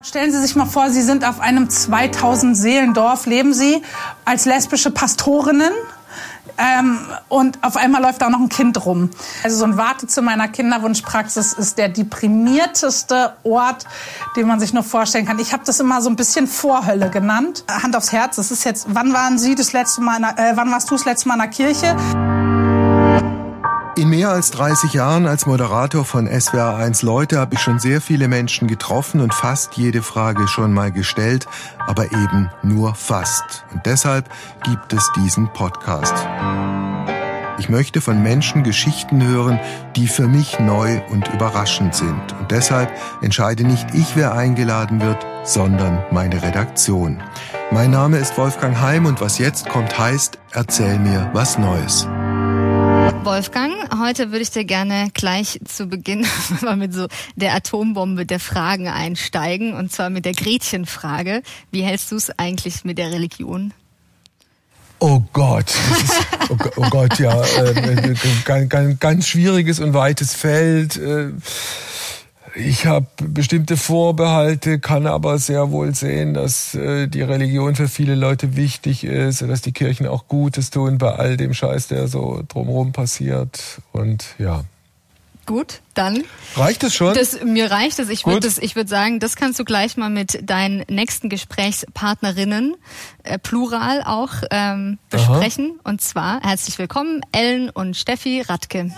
[0.00, 3.82] Stellen Sie sich mal vor, Sie sind auf einem 2000 Seelendorf, leben Sie
[4.24, 5.72] als lesbische Pastorinnen
[6.56, 9.10] ähm, und auf einmal läuft da noch ein Kind rum.
[9.42, 13.86] Also so ein Wartezimmer meiner Kinderwunschpraxis ist der deprimierteste Ort,
[14.36, 15.40] den man sich nur vorstellen kann.
[15.40, 17.64] Ich habe das immer so ein bisschen Vorhölle genannt.
[17.68, 20.56] Hand aufs Herz, das ist jetzt, wann waren Sie das letzte Mal, in der, äh,
[20.56, 22.57] wann warst du das letzte Mal in der Kirche?
[23.98, 28.28] In mehr als 30 Jahren als Moderator von SWR1 Leute habe ich schon sehr viele
[28.28, 31.48] Menschen getroffen und fast jede Frage schon mal gestellt,
[31.84, 33.64] aber eben nur fast.
[33.72, 34.30] Und deshalb
[34.62, 36.14] gibt es diesen Podcast.
[37.58, 39.58] Ich möchte von Menschen Geschichten hören,
[39.96, 42.36] die für mich neu und überraschend sind.
[42.38, 47.20] Und deshalb entscheide nicht ich, wer eingeladen wird, sondern meine Redaktion.
[47.72, 52.06] Mein Name ist Wolfgang Heim und was jetzt kommt heißt, erzähl mir was Neues.
[53.24, 56.26] Wolfgang, heute würde ich dir gerne gleich zu Beginn
[56.62, 61.42] mal mit so der Atombombe der Fragen einsteigen und zwar mit der Gretchenfrage.
[61.70, 63.72] Wie hältst du es eigentlich mit der Religion?
[65.00, 70.96] Oh Gott, ist, oh, oh, Gott, ja, äh, ganz, ganz, ganz schwieriges und weites Feld.
[70.96, 71.30] Äh,
[72.54, 78.14] ich habe bestimmte Vorbehalte, kann aber sehr wohl sehen, dass äh, die Religion für viele
[78.14, 82.42] Leute wichtig ist, dass die Kirchen auch Gutes tun bei all dem Scheiß, der so
[82.48, 83.80] drumherum passiert.
[83.92, 84.64] Und ja.
[85.46, 86.24] Gut, dann.
[86.56, 87.14] Reicht es schon?
[87.14, 88.10] Das, mir reicht es.
[88.10, 92.76] Ich würde würd sagen, das kannst du gleich mal mit deinen nächsten Gesprächspartnerinnen,
[93.22, 95.78] äh, plural auch, ähm, besprechen.
[95.78, 95.90] Aha.
[95.90, 98.92] Und zwar herzlich willkommen, Ellen und Steffi Radke.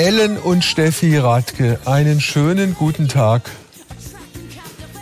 [0.00, 3.42] Ellen und Steffi Radke, einen schönen guten Tag.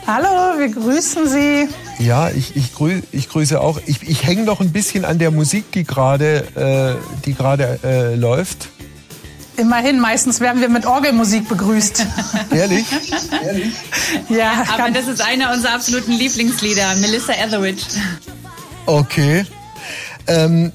[0.08, 1.68] Hallo, wir grüßen Sie.
[2.04, 3.80] Ja, ich, ich, grü ich grüße auch.
[3.86, 8.16] Ich, ich hänge noch ein bisschen an der Musik, die gerade äh, die gerade äh,
[8.16, 8.70] läuft.
[9.56, 12.04] Immerhin, meistens werden wir mit Orgelmusik begrüßt.
[12.50, 12.86] Ehrlich?
[13.44, 13.74] Ehrlich?
[14.28, 17.84] Ja, aber das ist einer unserer absoluten Lieblingslieder, Melissa Etheridge.
[18.86, 19.46] Okay.
[20.26, 20.72] Ähm,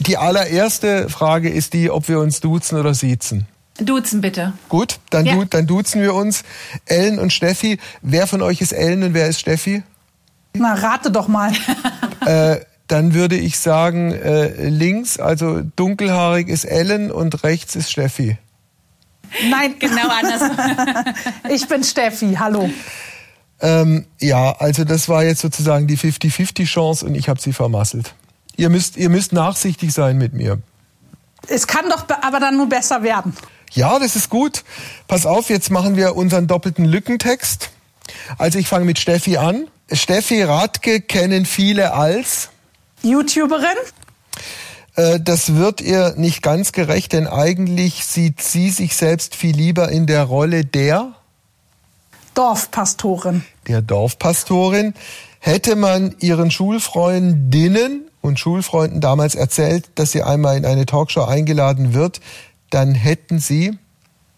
[0.00, 3.46] die allererste Frage ist die, ob wir uns duzen oder siezen.
[3.80, 4.52] Duzen bitte.
[4.68, 5.34] Gut, dann, ja.
[5.34, 6.44] du, dann duzen wir uns.
[6.86, 7.78] Ellen und Steffi.
[8.02, 9.82] Wer von euch ist Ellen und wer ist Steffi?
[10.54, 11.52] Na, rate doch mal.
[12.26, 18.38] äh, dann würde ich sagen, äh, links, also dunkelhaarig ist Ellen und rechts ist Steffi.
[19.50, 21.14] Nein, genau anders.
[21.50, 22.70] ich bin Steffi, hallo.
[23.60, 28.14] Ähm, ja, also das war jetzt sozusagen die 50-50 Chance und ich habe sie vermasselt.
[28.56, 30.58] Ihr müsst, ihr müsst nachsichtig sein mit mir.
[31.48, 33.34] Es kann doch aber dann nur besser werden.
[33.74, 34.64] Ja, das ist gut.
[35.08, 37.70] Pass auf, jetzt machen wir unseren doppelten Lückentext.
[38.38, 39.66] Also ich fange mit Steffi an.
[39.90, 42.50] Steffi Radke kennen viele als
[43.02, 43.76] YouTuberin.
[44.94, 49.88] Äh, das wird ihr nicht ganz gerecht, denn eigentlich sieht sie sich selbst viel lieber
[49.90, 51.12] in der Rolle der
[52.34, 53.44] Dorfpastorin.
[53.66, 54.94] Der Dorfpastorin.
[55.40, 61.92] Hätte man ihren Schulfreundinnen und Schulfreunden damals erzählt, dass sie einmal in eine Talkshow eingeladen
[61.92, 62.20] wird,
[62.70, 63.78] dann hätten sie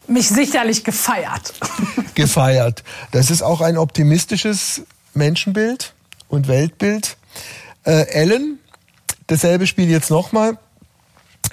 [0.08, 1.52] mich sicherlich gefeiert.
[2.14, 2.84] gefeiert.
[3.10, 4.82] Das ist auch ein optimistisches
[5.14, 5.94] Menschenbild
[6.28, 7.16] und Weltbild.
[7.84, 8.58] Äh, Ellen,
[9.26, 10.58] dasselbe Spiel jetzt nochmal.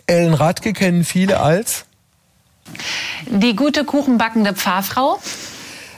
[0.06, 1.86] Ellen Radke kennen viele als
[3.28, 5.20] die gute kuchenbackende Pfarrfrau.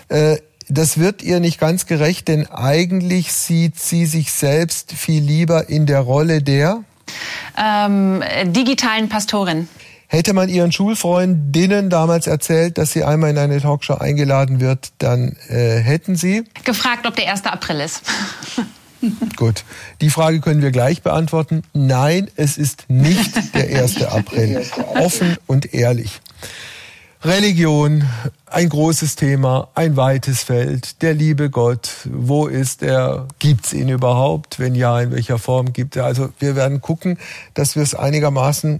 [0.10, 0.38] Äh,
[0.68, 5.86] das wird ihr nicht ganz gerecht, denn eigentlich sieht sie sich selbst viel lieber in
[5.86, 6.84] der Rolle der
[7.58, 9.70] ähm, digitalen Pastorin.
[10.16, 15.36] Hätte man ihren Schulfreundinnen damals erzählt, dass sie einmal in eine Talkshow eingeladen wird, dann
[15.50, 17.44] äh, hätten sie gefragt, ob der 1.
[17.44, 18.02] April ist.
[19.36, 19.66] Gut,
[20.00, 21.64] die Frage können wir gleich beantworten.
[21.74, 24.04] Nein, es ist nicht der 1.
[24.10, 24.66] April.
[24.94, 26.22] Offen und ehrlich.
[27.22, 28.06] Religion,
[28.46, 31.02] ein großes Thema, ein weites Feld.
[31.02, 33.28] Der liebe Gott, wo ist er?
[33.40, 34.60] Gibt es ihn überhaupt?
[34.60, 36.06] Wenn ja, in welcher Form gibt er?
[36.06, 37.18] Also wir werden gucken,
[37.54, 38.80] dass wir es einigermaßen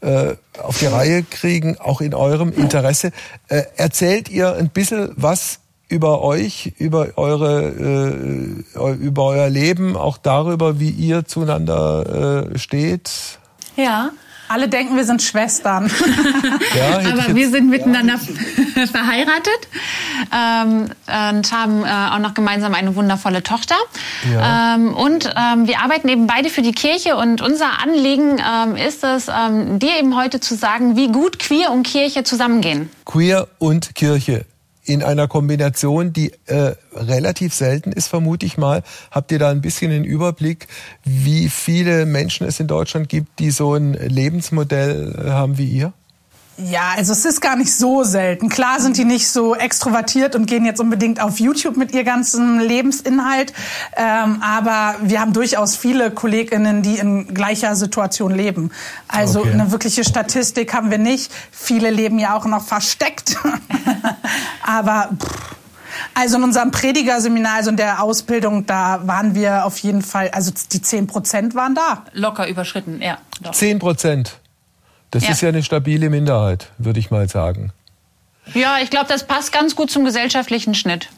[0.00, 3.12] äh, auf die Reihe kriegen, auch in eurem Interesse.
[3.48, 10.18] Äh, erzählt ihr ein bisschen was über euch, über eure, äh, über euer Leben, auch
[10.18, 13.38] darüber, wie ihr zueinander äh, steht?
[13.76, 14.10] Ja.
[14.48, 15.90] Alle denken, wir sind Schwestern.
[16.76, 18.14] Ja, Aber wir sind miteinander
[18.74, 18.86] ja.
[18.86, 19.68] verheiratet
[20.34, 20.90] ähm,
[21.34, 23.76] und haben äh, auch noch gemeinsam eine wundervolle Tochter.
[24.30, 24.74] Ja.
[24.74, 29.04] Ähm, und ähm, wir arbeiten eben beide für die Kirche und unser Anliegen ähm, ist
[29.04, 32.90] es, ähm, dir eben heute zu sagen, wie gut Queer und Kirche zusammengehen.
[33.04, 34.44] Queer und Kirche
[34.86, 38.82] in einer Kombination, die äh, relativ selten ist, vermute ich mal.
[39.10, 40.68] Habt ihr da ein bisschen den Überblick,
[41.04, 45.92] wie viele Menschen es in Deutschland gibt, die so ein Lebensmodell haben wie ihr?
[46.58, 48.48] Ja, also es ist gar nicht so selten.
[48.48, 52.60] Klar sind die nicht so extrovertiert und gehen jetzt unbedingt auf YouTube mit ihr ganzen
[52.60, 53.52] Lebensinhalt.
[53.94, 58.70] Ähm, aber wir haben durchaus viele KollegInnen, die in gleicher Situation leben.
[59.06, 59.52] Also okay.
[59.52, 61.30] eine wirkliche Statistik haben wir nicht.
[61.50, 63.36] Viele leben ja auch noch versteckt.
[64.62, 65.56] aber pff,
[66.14, 70.52] also in unserem Predigerseminar, also in der Ausbildung, da waren wir auf jeden Fall, also
[70.72, 72.04] die 10 Prozent waren da.
[72.12, 73.18] Locker überschritten, ja.
[73.42, 73.52] Doch.
[73.52, 74.40] 10 Prozent.
[75.10, 75.30] Das ja.
[75.30, 77.72] ist ja eine stabile Minderheit, würde ich mal sagen.
[78.54, 81.08] Ja, ich glaube, das passt ganz gut zum gesellschaftlichen Schnitt.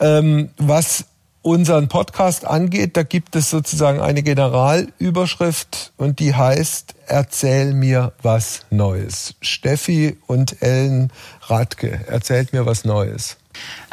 [0.00, 1.04] Ähm, was
[1.42, 8.60] unseren Podcast angeht, da gibt es sozusagen eine Generalüberschrift und die heißt Erzähl mir was
[8.70, 9.34] Neues.
[9.42, 11.12] Steffi und Ellen
[11.42, 13.36] Radke, erzählt mir was Neues.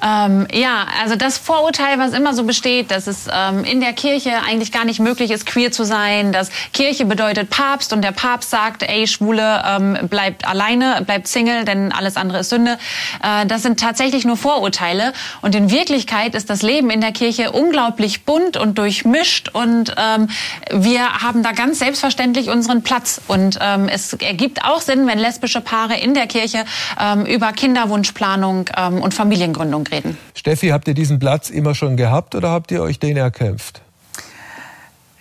[0.01, 4.31] Ähm, ja, also das Vorurteil, was immer so besteht, dass es ähm, in der Kirche
[4.47, 8.49] eigentlich gar nicht möglich ist, queer zu sein, dass Kirche bedeutet Papst und der Papst
[8.49, 12.77] sagt, ey, Schwule, ähm, bleibt alleine, bleibt Single, denn alles andere ist Sünde.
[13.23, 15.13] Äh, das sind tatsächlich nur Vorurteile.
[15.41, 20.29] Und in Wirklichkeit ist das Leben in der Kirche unglaublich bunt und durchmischt und ähm,
[20.71, 23.21] wir haben da ganz selbstverständlich unseren Platz.
[23.27, 26.65] Und ähm, es ergibt auch Sinn, wenn lesbische Paare in der Kirche
[26.99, 29.13] ähm, über Kinderwunschplanung ähm, und
[29.49, 30.17] Familiengründung reden.
[30.35, 33.81] Steffi, habt ihr diesen Platz immer schon gehabt oder habt ihr euch den erkämpft?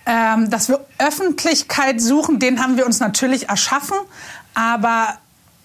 [0.05, 3.97] Ähm, dass wir Öffentlichkeit suchen, den haben wir uns natürlich erschaffen.
[4.53, 5.17] Aber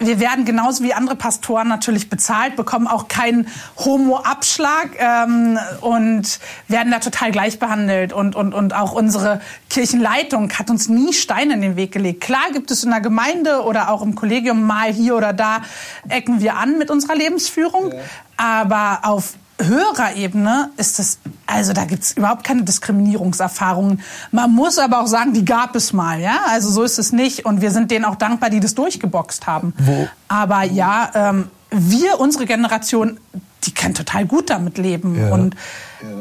[0.07, 6.93] wir werden genauso wie andere Pastoren natürlich bezahlt, bekommen auch keinen Homo-Abschlag ähm, und werden
[6.93, 8.13] da total gleich behandelt.
[8.13, 9.41] Und, und, und auch unsere
[9.71, 12.21] Kirchenleitung hat uns nie Steine in den Weg gelegt.
[12.21, 15.63] Klar gibt es in der Gemeinde oder auch im Kollegium mal hier oder da
[16.09, 17.93] ecken wir an mit unserer Lebensführung.
[17.93, 17.99] Ja.
[18.37, 24.01] Aber auf höherer Ebene ist es, also da gibt es überhaupt keine Diskriminierungserfahrungen.
[24.31, 26.41] Man muss aber auch sagen, die gab es mal, ja.
[26.49, 27.45] Also so ist es nicht.
[27.45, 29.73] Und wir sind denen auch dankbar, die das durchgeboxt haben.
[29.79, 30.09] Wo?
[30.29, 33.19] Aber ja, ähm, wir, unsere Generation,
[33.65, 35.19] die kann total gut damit leben.
[35.19, 35.33] Ja.
[35.33, 35.57] Und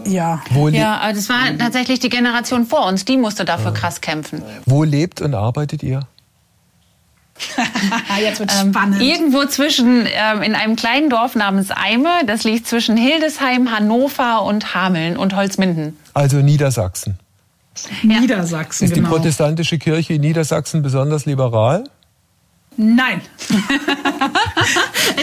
[0.05, 0.41] ja.
[0.51, 3.79] Wo ja, aber das war tatsächlich die Generation vor uns, die musste dafür ja.
[3.79, 4.41] krass kämpfen.
[4.65, 6.07] Wo lebt und arbeitet ihr?
[8.21, 9.01] Jetzt wird ähm, spannend.
[9.01, 14.75] irgendwo zwischen, ähm, in einem kleinen Dorf namens Eime, das liegt zwischen Hildesheim, Hannover und
[14.75, 15.97] Hameln und Holzminden.
[16.13, 17.17] Also Niedersachsen.
[18.03, 18.19] Ja.
[18.19, 19.09] Niedersachsen, Ist genau.
[19.09, 21.85] die protestantische Kirche in Niedersachsen besonders liberal?
[22.77, 23.21] Nein.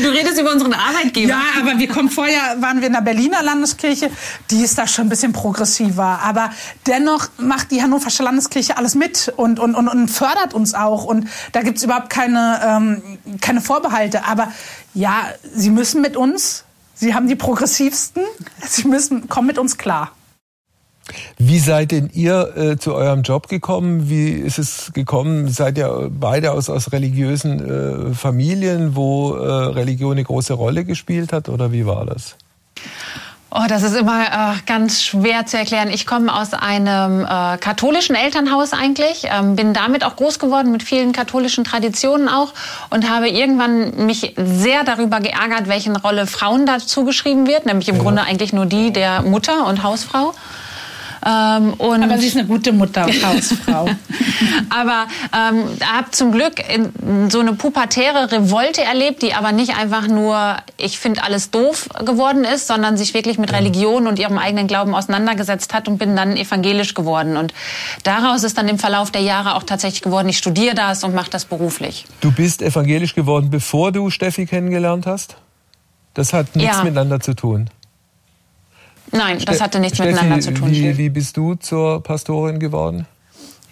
[0.03, 1.31] du redest über unseren Arbeitgeber.
[1.31, 4.11] Ja, aber wir kommen vorher, waren wir in der Berliner Landeskirche,
[4.51, 6.21] die ist da schon ein bisschen progressiver.
[6.23, 6.51] Aber
[6.87, 11.05] dennoch macht die Hannoversche Landeskirche alles mit und, und, und, und fördert uns auch.
[11.05, 14.25] Und da gibt's überhaupt keine, ähm, keine Vorbehalte.
[14.27, 14.53] Aber
[14.95, 16.65] ja, sie müssen mit uns,
[16.95, 18.23] sie haben die progressivsten,
[18.67, 20.13] sie müssen, kommen mit uns klar.
[21.39, 24.09] Wie seid denn ihr äh, zu eurem Job gekommen?
[24.09, 25.49] Wie ist es gekommen?
[25.49, 31.33] Seid ihr beide aus, aus religiösen äh, Familien, wo äh, Religion eine große Rolle gespielt
[31.33, 31.49] hat?
[31.49, 32.37] Oder wie war das?
[33.53, 35.89] Oh, das ist immer äh, ganz schwer zu erklären.
[35.89, 40.85] Ich komme aus einem äh, katholischen Elternhaus eigentlich, ähm, bin damit auch groß geworden mit
[40.85, 42.53] vielen katholischen Traditionen auch
[42.91, 47.97] und habe irgendwann mich sehr darüber geärgert, welchen Rolle Frauen dazu geschrieben wird, nämlich im
[47.97, 48.03] ja.
[48.03, 50.33] Grunde eigentlich nur die der Mutter und Hausfrau.
[51.27, 53.89] Ähm, und Aber sie ist eine gute Mutter Hausfrau.
[54.71, 55.07] aber
[55.37, 56.63] ähm, habe zum Glück
[57.29, 62.45] so eine pubertäre Revolte erlebt, die aber nicht einfach nur, ich finde alles doof geworden
[62.45, 66.37] ist, sondern sich wirklich mit Religion und ihrem eigenen Glauben auseinandergesetzt hat und bin dann
[66.37, 67.37] evangelisch geworden.
[67.37, 67.53] Und
[68.03, 71.31] daraus ist dann im Verlauf der Jahre auch tatsächlich geworden, ich studiere das und mache
[71.31, 72.07] das beruflich.
[72.21, 75.37] Du bist evangelisch geworden, bevor du Steffi kennengelernt hast?
[76.15, 76.85] Das hat nichts ja.
[76.85, 77.71] miteinander zu tun.
[79.13, 80.71] Nein, das hatte nichts Steffi, miteinander zu tun.
[80.71, 83.07] Wie, wie bist du zur Pastorin geworden?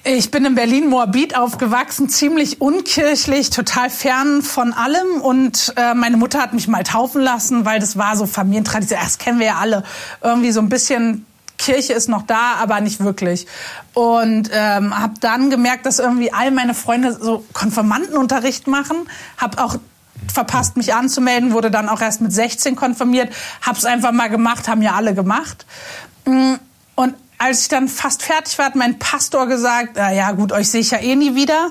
[0.04, 5.20] Ich bin in Berlin-Moabit aufgewachsen, ziemlich unkirchlich, total fern von allem.
[5.20, 8.98] Und äh, meine Mutter hat mich mal taufen lassen, weil das war so Familientradition.
[9.02, 9.82] Das kennen wir ja alle.
[10.22, 11.26] Irgendwie so ein bisschen
[11.58, 13.46] Kirche ist noch da, aber nicht wirklich.
[13.92, 18.96] Und ähm, habe dann gemerkt, dass irgendwie all meine Freunde so Konfirmandenunterricht machen.
[19.36, 19.76] Habe auch
[20.32, 23.32] verpasst, mich anzumelden, wurde dann auch erst mit 16 konfirmiert,
[23.62, 25.66] hab's einfach mal gemacht, haben ja alle gemacht.
[26.24, 26.54] Mm,
[26.94, 30.68] und als ich dann fast fertig war, hat mein Pastor gesagt, ah, ja gut, euch
[30.70, 31.70] sehe ich ja eh nie wieder.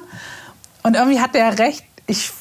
[0.83, 1.83] Und irgendwie hat er recht.
[2.07, 2.31] Ich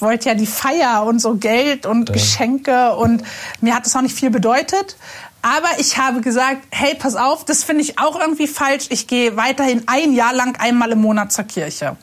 [0.00, 2.14] wollte ja die Feier und so Geld und ja.
[2.14, 3.22] Geschenke und
[3.60, 4.96] mir hat das auch nicht viel bedeutet.
[5.40, 8.86] Aber ich habe gesagt, hey, pass auf, das finde ich auch irgendwie falsch.
[8.88, 11.96] Ich gehe weiterhin ein Jahr lang einmal im Monat zur Kirche.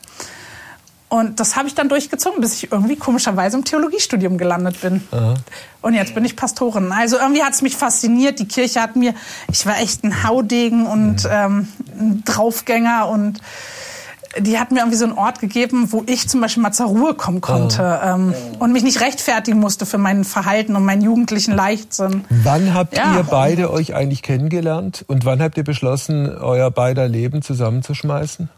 [1.12, 5.02] Und das habe ich dann durchgezogen, bis ich irgendwie komischerweise im Theologiestudium gelandet bin.
[5.10, 5.34] Aha.
[5.82, 6.90] Und jetzt bin ich Pastorin.
[6.90, 8.38] Also irgendwie hat es mich fasziniert.
[8.38, 9.12] Die Kirche hat mir,
[9.50, 11.30] ich war echt ein Haudegen und mhm.
[11.30, 11.68] ähm,
[12.00, 13.42] ein Draufgänger und
[14.38, 17.12] die hat mir irgendwie so einen Ort gegeben, wo ich zum Beispiel mal zur Ruhe
[17.12, 18.14] kommen konnte ah.
[18.14, 22.24] ähm, und mich nicht rechtfertigen musste für mein Verhalten und meinen jugendlichen Leichtsinn.
[22.30, 23.18] Wann habt ja.
[23.18, 28.48] ihr beide euch eigentlich kennengelernt und wann habt ihr beschlossen, euer beider Leben zusammenzuschmeißen?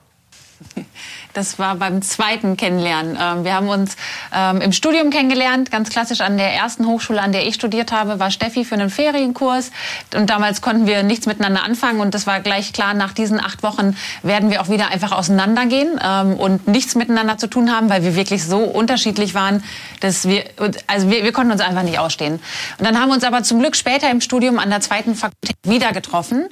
[1.34, 3.18] Das war beim zweiten Kennenlernen.
[3.20, 3.96] Ähm, wir haben uns
[4.32, 8.20] ähm, im Studium kennengelernt, ganz klassisch an der ersten Hochschule, an der ich studiert habe,
[8.20, 9.72] war Steffi für einen Ferienkurs.
[10.14, 12.00] Und damals konnten wir nichts miteinander anfangen.
[12.00, 16.00] Und das war gleich klar, nach diesen acht Wochen werden wir auch wieder einfach auseinandergehen
[16.02, 19.64] ähm, und nichts miteinander zu tun haben, weil wir wirklich so unterschiedlich waren,
[20.00, 20.44] dass wir,
[20.86, 22.34] also wir, wir konnten uns einfach nicht ausstehen.
[22.78, 25.56] Und dann haben wir uns aber zum Glück später im Studium an der zweiten Fakultät
[25.64, 26.48] wieder getroffen.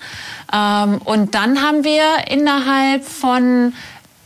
[0.52, 3.73] Und dann haben wir innerhalb von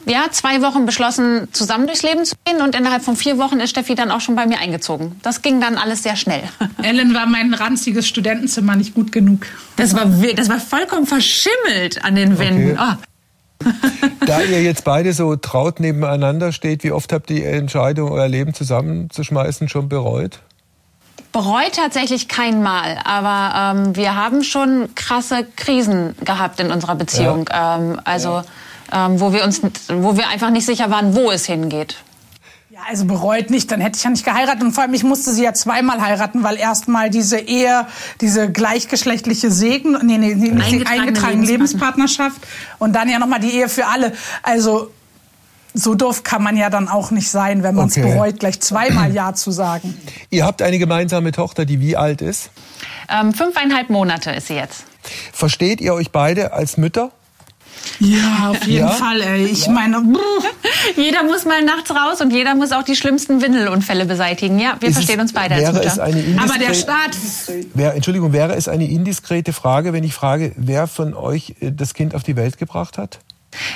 [0.06, 3.70] ja, zwei Wochen beschlossen, zusammen durchs Leben zu gehen und innerhalb von vier Wochen ist
[3.70, 5.16] Steffi dann auch schon bei mir eingezogen.
[5.22, 6.42] Das ging dann alles sehr schnell.
[6.82, 9.46] Ellen war mein ranziges Studentenzimmer nicht gut genug.
[9.76, 12.78] Das war, das war vollkommen verschimmelt an den Wänden.
[12.78, 12.96] Okay.
[12.98, 13.70] Oh.
[14.26, 18.28] Da ihr jetzt beide so traut nebeneinander steht, wie oft habt ihr die Entscheidung, euer
[18.28, 20.40] Leben zusammenzuschmeißen, schon bereut?
[21.36, 27.46] Bereut tatsächlich kein Mal, aber ähm, wir haben schon krasse Krisen gehabt in unserer Beziehung.
[27.50, 27.76] Ja.
[27.76, 28.44] Ähm, also ja
[28.92, 31.96] ähm, wo wir uns, wo wir einfach nicht sicher waren, wo es hingeht.
[32.70, 34.62] Ja, also bereut nicht, dann hätte ich ja nicht geheiratet.
[34.62, 37.86] Und vor allem, ich musste sie ja zweimal heiraten, weil erstmal diese Ehe,
[38.20, 42.40] diese gleichgeschlechtliche Segen, nee, nee, nee eingetragene, eingetragene Lebenspartnerschaft
[42.78, 44.12] und dann ja nochmal die Ehe für alle.
[44.42, 44.90] Also
[45.76, 48.12] so doof kann man ja dann auch nicht sein, wenn man es okay.
[48.12, 49.96] bereut, gleich zweimal Ja zu sagen.
[50.30, 52.50] Ihr habt eine gemeinsame Tochter, die wie alt ist?
[53.08, 54.84] Ähm, fünfeinhalb Monate ist sie jetzt.
[55.32, 57.12] Versteht ihr euch beide als Mütter?
[58.00, 58.88] Ja, auf jeden ja?
[58.88, 59.44] Fall, ey.
[59.44, 59.72] Ich ja.
[59.72, 60.02] meine,
[60.96, 64.58] jeder muss mal nachts raus und jeder muss auch die schlimmsten Windelunfälle beseitigen.
[64.58, 66.02] Ja, wir ist verstehen uns beide als Mutter.
[66.02, 67.16] Aber der Staat.
[67.74, 71.94] Wär, Entschuldigung, wäre es eine indiskrete Frage, wenn ich frage, wer von euch äh, das
[71.94, 73.20] Kind auf die Welt gebracht hat?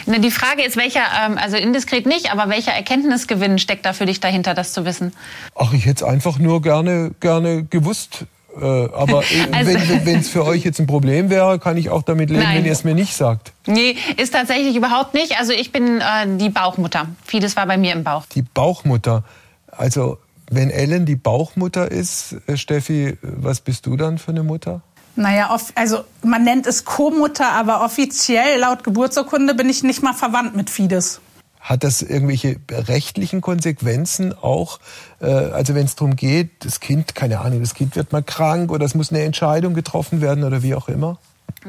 [0.06, 4.06] Na, die Frage ist, welcher, ähm, also indiskret nicht, aber welcher Erkenntnisgewinn steckt da für
[4.06, 5.12] dich dahinter, das zu wissen?
[5.54, 8.24] Ach, ich hätte es einfach nur gerne, gerne gewusst.
[8.60, 9.22] Äh, aber
[9.52, 9.72] also,
[10.04, 12.58] wenn es für euch jetzt ein Problem wäre, kann ich auch damit leben, Nein.
[12.58, 13.52] wenn ihr es mir nicht sagt.
[13.66, 15.38] Nee, ist tatsächlich überhaupt nicht.
[15.38, 17.06] Also ich bin äh, die Bauchmutter.
[17.24, 18.26] Vieles war bei mir im Bauch.
[18.34, 19.24] Die Bauchmutter.
[19.70, 20.18] Also
[20.50, 24.82] wenn Ellen die Bauchmutter ist, äh, Steffi, was bist du dann für eine Mutter?
[25.16, 30.56] Naja, also man nennt es Co-Mutter, aber offiziell laut Geburtsurkunde bin ich nicht mal verwandt
[30.56, 31.20] mit Fides.
[31.60, 34.80] Hat das irgendwelche rechtlichen Konsequenzen auch?
[35.20, 38.72] Äh, also wenn es darum geht, das Kind, keine Ahnung, das Kind wird mal krank
[38.72, 41.18] oder es muss eine Entscheidung getroffen werden oder wie auch immer?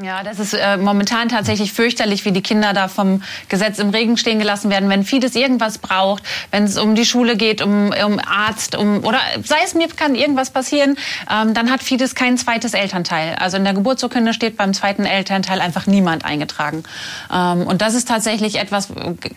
[0.00, 4.16] Ja, das ist äh, momentan tatsächlich fürchterlich, wie die Kinder da vom Gesetz im Regen
[4.16, 4.88] stehen gelassen werden.
[4.88, 9.20] Wenn Fides irgendwas braucht, wenn es um die Schule geht, um, um Arzt, um oder
[9.44, 10.96] sei es mir kann irgendwas passieren,
[11.30, 13.34] ähm, dann hat Fides kein zweites Elternteil.
[13.34, 16.84] Also in der Geburtsurkunde steht beim zweiten Elternteil einfach niemand eingetragen.
[17.30, 18.88] Ähm, und das ist tatsächlich etwas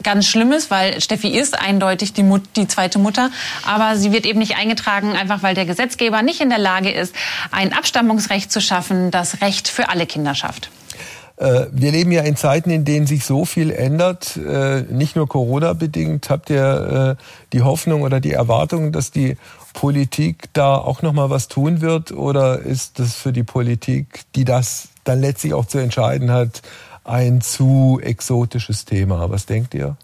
[0.03, 3.29] ganz Schlimmes, weil Steffi ist eindeutig die, Mut, die zweite Mutter,
[3.65, 7.13] aber sie wird eben nicht eingetragen, einfach weil der Gesetzgeber nicht in der Lage ist,
[7.51, 10.69] ein Abstammungsrecht zu schaffen, das Recht für alle Kinder schafft schafft.
[11.37, 14.37] Äh, wir leben ja in Zeiten, in denen sich so viel ändert.
[14.37, 16.29] Äh, nicht nur Corona-bedingt.
[16.29, 19.37] Habt ihr äh, die Hoffnung oder die Erwartung, dass die
[19.73, 22.11] Politik da auch noch mal was tun wird?
[22.11, 26.61] Oder ist das für die Politik, die das dann letztlich auch zu entscheiden hat,
[27.03, 29.29] ein zu exotisches Thema?
[29.29, 29.97] Was denkt ihr?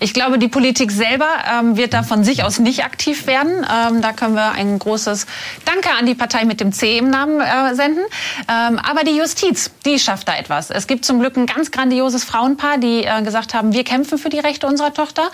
[0.00, 3.66] Ich glaube, die Politik selber ähm, wird da von sich aus nicht aktiv werden.
[3.70, 5.26] Ähm, da können wir ein großes
[5.64, 8.02] Danke an die Partei mit dem C im Namen äh, senden.
[8.48, 10.70] Ähm, aber die Justiz, die schafft da etwas.
[10.70, 14.28] Es gibt zum Glück ein ganz grandioses Frauenpaar, die äh, gesagt haben, wir kämpfen für
[14.28, 15.30] die Rechte unserer Tochter.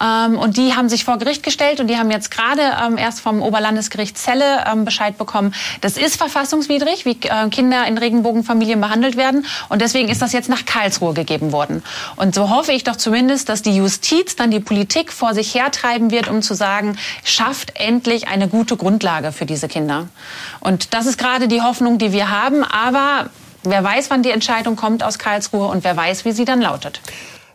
[0.00, 3.20] Ähm, und die haben sich vor Gericht gestellt und die haben jetzt gerade ähm, erst
[3.20, 9.16] vom Oberlandesgericht Celle ähm, Bescheid bekommen, das ist verfassungswidrig, wie äh, Kinder in Regenbogenfamilien behandelt
[9.16, 9.46] werden.
[9.68, 11.82] Und deswegen ist das jetzt nach Karlsruhe gegeben worden.
[12.16, 16.10] Und so hoffe ich doch zumindest, dass die Justiz dann die Politik vor sich hertreiben
[16.10, 20.08] wird, um zu sagen, schafft endlich eine gute Grundlage für diese Kinder.
[20.60, 22.62] Und das ist gerade die Hoffnung, die wir haben.
[22.62, 23.28] Aber
[23.64, 27.00] wer weiß, wann die Entscheidung kommt aus Karlsruhe und wer weiß, wie sie dann lautet.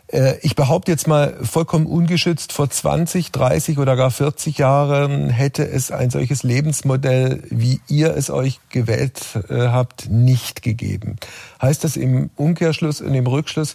[0.08, 5.66] Äh, ich behaupte jetzt mal vollkommen ungeschützt, vor 20, 30 oder gar 40 Jahren hätte
[5.66, 11.16] es ein solches Lebensmodell, wie ihr es euch gewählt äh, habt, nicht gegeben.
[11.60, 13.74] Heißt das im Umkehrschluss und im Rückschluss,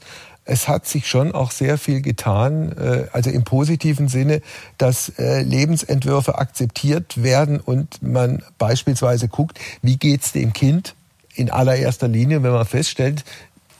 [0.52, 4.42] es hat sich schon auch sehr viel getan, äh, also im positiven Sinne,
[4.78, 10.96] dass äh, Lebensentwürfe akzeptiert werden und man beispielsweise guckt, wie geht's dem Kind
[11.36, 13.24] in allererster Linie, wenn man feststellt,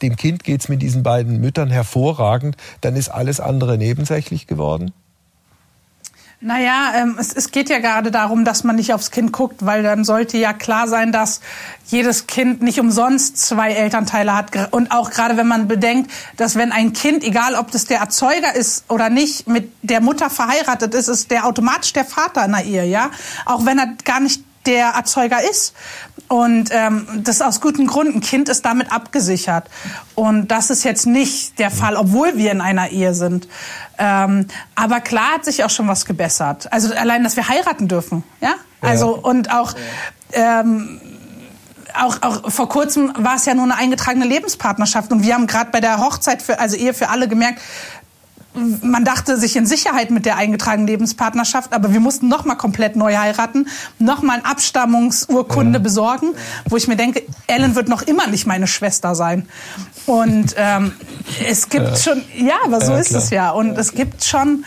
[0.00, 4.92] dem Kind geht's mit diesen beiden Müttern hervorragend, dann ist alles andere nebensächlich geworden?
[6.44, 9.84] Naja, ähm, es, es geht ja gerade darum, dass man nicht aufs Kind guckt, weil
[9.84, 11.40] dann sollte ja klar sein, dass
[11.86, 14.72] jedes Kind nicht umsonst zwei Elternteile hat.
[14.72, 18.56] Und auch gerade wenn man bedenkt, dass wenn ein Kind, egal ob das der Erzeuger
[18.56, 22.64] ist oder nicht, mit der Mutter verheiratet ist, ist der automatisch der Vater in der
[22.64, 23.10] Ehe, ja.
[23.46, 25.74] Auch wenn er gar nicht der Erzeuger ist.
[26.28, 28.14] Und ähm, das ist aus gutem Grund.
[28.14, 29.68] Ein Kind ist damit abgesichert.
[30.14, 33.48] Und das ist jetzt nicht der Fall, obwohl wir in einer Ehe sind.
[33.98, 36.72] Ähm, aber klar hat sich auch schon was gebessert.
[36.72, 38.22] Also allein, dass wir heiraten dürfen.
[38.40, 38.54] Ja.
[38.80, 39.22] Also ja.
[39.22, 39.74] und auch.
[40.32, 41.00] Ähm,
[41.94, 45.70] auch, auch vor kurzem war es ja nur eine eingetragene Lebenspartnerschaft und wir haben gerade
[45.70, 47.60] bei der Hochzeit für also Ehe für alle gemerkt,
[48.54, 52.96] man dachte sich in Sicherheit mit der eingetragenen Lebenspartnerschaft, aber wir mussten noch mal komplett
[52.96, 53.68] neu heiraten,
[53.98, 55.82] noch mal eine Abstammungsurkunde ja.
[55.82, 56.34] besorgen,
[56.68, 59.48] wo ich mir denke, Ellen wird noch immer nicht meine Schwester sein.
[60.06, 60.92] Und ähm,
[61.48, 61.96] es gibt ja.
[61.96, 63.50] schon, ja, aber so ja, ist es ja.
[63.50, 64.64] Und es gibt schon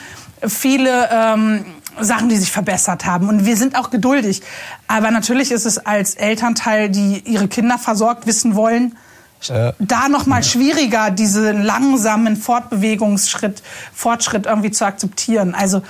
[0.47, 1.65] viele ähm,
[1.99, 3.29] Sachen, die sich verbessert haben.
[3.29, 4.41] Und wir sind auch geduldig.
[4.87, 8.97] Aber natürlich ist es als Elternteil, die ihre Kinder versorgt wissen wollen,
[9.41, 9.73] ja.
[9.79, 13.61] da noch mal schwieriger, diesen langsamen Fortbewegungsschritt,
[13.93, 15.55] Fortschritt irgendwie zu akzeptieren.
[15.55, 15.81] Also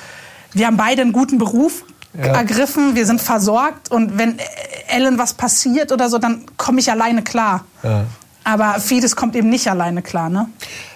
[0.54, 1.84] wir haben beide einen guten Beruf
[2.14, 2.28] ja.
[2.28, 4.38] ergriffen, wir sind versorgt und wenn
[4.88, 7.66] Ellen was passiert oder so, dann komme ich alleine klar.
[7.84, 8.06] Ja.
[8.44, 10.48] Aber vieles kommt eben nicht alleine klar, ne?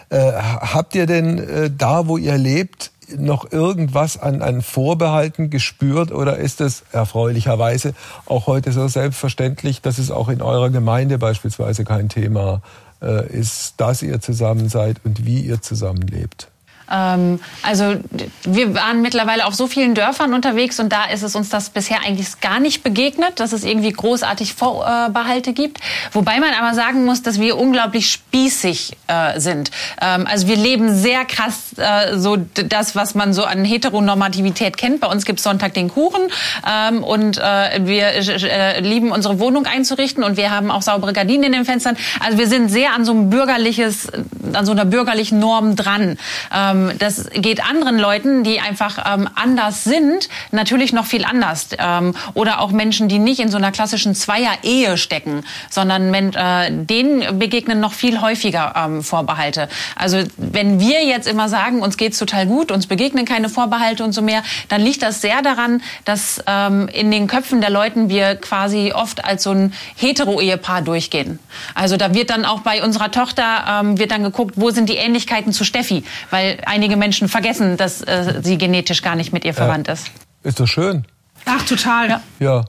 [0.10, 6.12] Äh, habt ihr denn äh, da, wo ihr lebt, noch irgendwas an, an Vorbehalten gespürt
[6.12, 7.94] oder ist es erfreulicherweise
[8.26, 12.62] auch heute so selbstverständlich, dass es auch in eurer Gemeinde beispielsweise kein Thema
[13.02, 16.50] äh, ist, dass ihr zusammen seid und wie ihr zusammenlebt?
[16.92, 17.96] Ähm, also
[18.44, 22.04] wir waren mittlerweile auf so vielen Dörfern unterwegs und da ist es uns das bisher
[22.06, 25.80] eigentlich gar nicht begegnet, dass es irgendwie großartig Vorbehalte gibt.
[26.12, 29.72] Wobei man aber sagen muss, dass wir unglaublich spießig äh, sind.
[30.02, 35.02] Ähm, also wir leben sehr krass äh, so das, was man so an Heteronormativität kennt.
[35.02, 36.22] Bei uns gibt es Sonntag den Kuchen
[36.68, 41.46] ähm, und äh, wir äh, lieben unsere Wohnung einzurichten und wir haben auch saubere Gardinen
[41.46, 41.98] in den Fenstern.
[42.20, 44.08] Also wir sind sehr an so einem bürgerliches,
[44.54, 46.18] an so einer bürgerlichen Norm dran.
[46.54, 51.70] Ähm, ähm, das geht anderen Leuten, die einfach ähm, anders sind, natürlich noch viel anders.
[51.78, 57.40] Ähm, oder auch Menschen, die nicht in so einer klassischen Zweier-Ehe stecken, sondern äh, denen
[57.40, 59.70] begegnen noch viel häufiger ähm, Vorbehalte.
[59.96, 64.14] Also wenn wir jetzt immer sagen, uns geht's total gut, uns begegnen keine Vorbehalte und
[64.14, 68.36] so mehr, dann liegt das sehr daran, dass ähm, in den Köpfen der Leuten wir
[68.36, 71.40] quasi oft als so ein Hetero-Ehepaar durchgehen.
[71.76, 74.96] Also da wird dann auch bei unserer Tochter ähm, wird dann geguckt, wo sind die
[74.96, 79.54] Ähnlichkeiten zu Steffi, weil einige Menschen vergessen, dass äh, sie genetisch gar nicht mit ihr
[79.54, 80.12] verwandt ist.
[80.44, 81.06] Ist doch schön.
[81.46, 82.10] Ach, total.
[82.10, 82.22] Ja.
[82.40, 82.66] ja.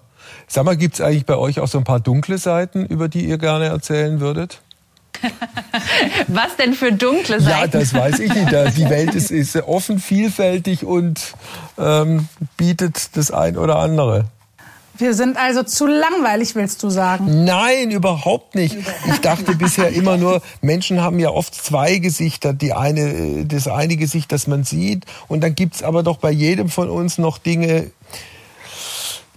[0.49, 3.25] Sag mal, gibt es eigentlich bei euch auch so ein paar dunkle Seiten, über die
[3.25, 4.61] ihr gerne erzählen würdet?
[6.29, 7.61] Was denn für dunkle Seiten?
[7.61, 8.51] Ja, das weiß ich nicht.
[8.77, 11.35] Die Welt ist, ist offen, vielfältig und
[11.79, 14.27] ähm, bietet das ein oder andere.
[15.01, 17.45] Wir sind also zu langweilig, willst du sagen?
[17.45, 18.77] Nein, überhaupt nicht.
[19.09, 22.53] Ich dachte bisher immer nur, Menschen haben ja oft zwei Gesichter.
[22.53, 25.07] Die eine, das eine Gesicht, das man sieht.
[25.27, 27.91] Und dann gibt's aber doch bei jedem von uns noch Dinge,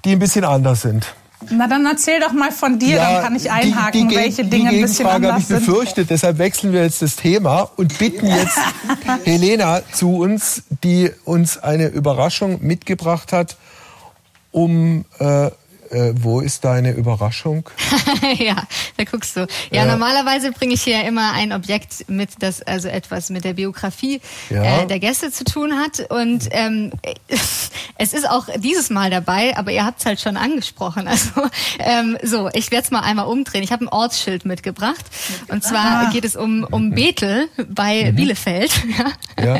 [0.04, 1.15] die ein bisschen anders sind.
[1.49, 4.45] Na dann erzähl doch mal von dir, ja, dann kann ich einhaken, die, die, welche
[4.45, 5.65] Dinge ein bisschen anders habe ich sind.
[5.65, 8.60] befürchtet, deshalb wechseln wir jetzt das Thema und bitten jetzt
[9.26, 13.58] Helena zu uns, die uns eine Überraschung mitgebracht hat
[14.54, 15.52] um äh,
[15.89, 17.69] äh, wo ist deine Überraschung?
[18.38, 18.56] ja,
[18.98, 19.41] da guckst du.
[19.72, 19.86] Ja, ja.
[19.86, 24.82] normalerweise bringe ich hier immer ein Objekt mit, das also etwas mit der Biografie ja.
[24.82, 26.00] äh, der Gäste zu tun hat.
[26.10, 26.91] Und ähm,
[27.98, 31.08] es ist auch dieses Mal dabei, aber ihr habt es halt schon angesprochen.
[31.13, 33.62] Also ähm, so, ich werde es mal einmal umdrehen.
[33.62, 35.06] Ich habe ein Ortsschild mitgebracht.
[35.50, 36.10] Und zwar ah.
[36.12, 36.96] geht es um, um mhm.
[36.96, 38.15] Bethel bei mhm.
[38.15, 38.72] Bielefeld.
[39.39, 39.60] ja.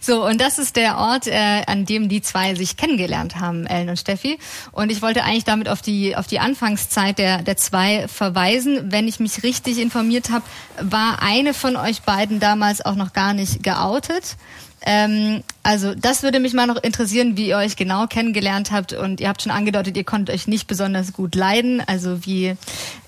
[0.00, 3.90] So, und das ist der Ort, äh, an dem die zwei sich kennengelernt haben, Ellen
[3.90, 4.38] und Steffi.
[4.72, 8.90] Und ich wollte eigentlich damit damit auf die, auf die Anfangszeit der, der zwei verweisen.
[8.90, 10.44] Wenn ich mich richtig informiert habe,
[10.80, 14.36] war eine von euch beiden damals auch noch gar nicht geoutet.
[14.82, 18.94] Ähm, also das würde mich mal noch interessieren, wie ihr euch genau kennengelernt habt.
[18.94, 21.82] Und ihr habt schon angedeutet, ihr konntet euch nicht besonders gut leiden.
[21.86, 22.56] Also wie,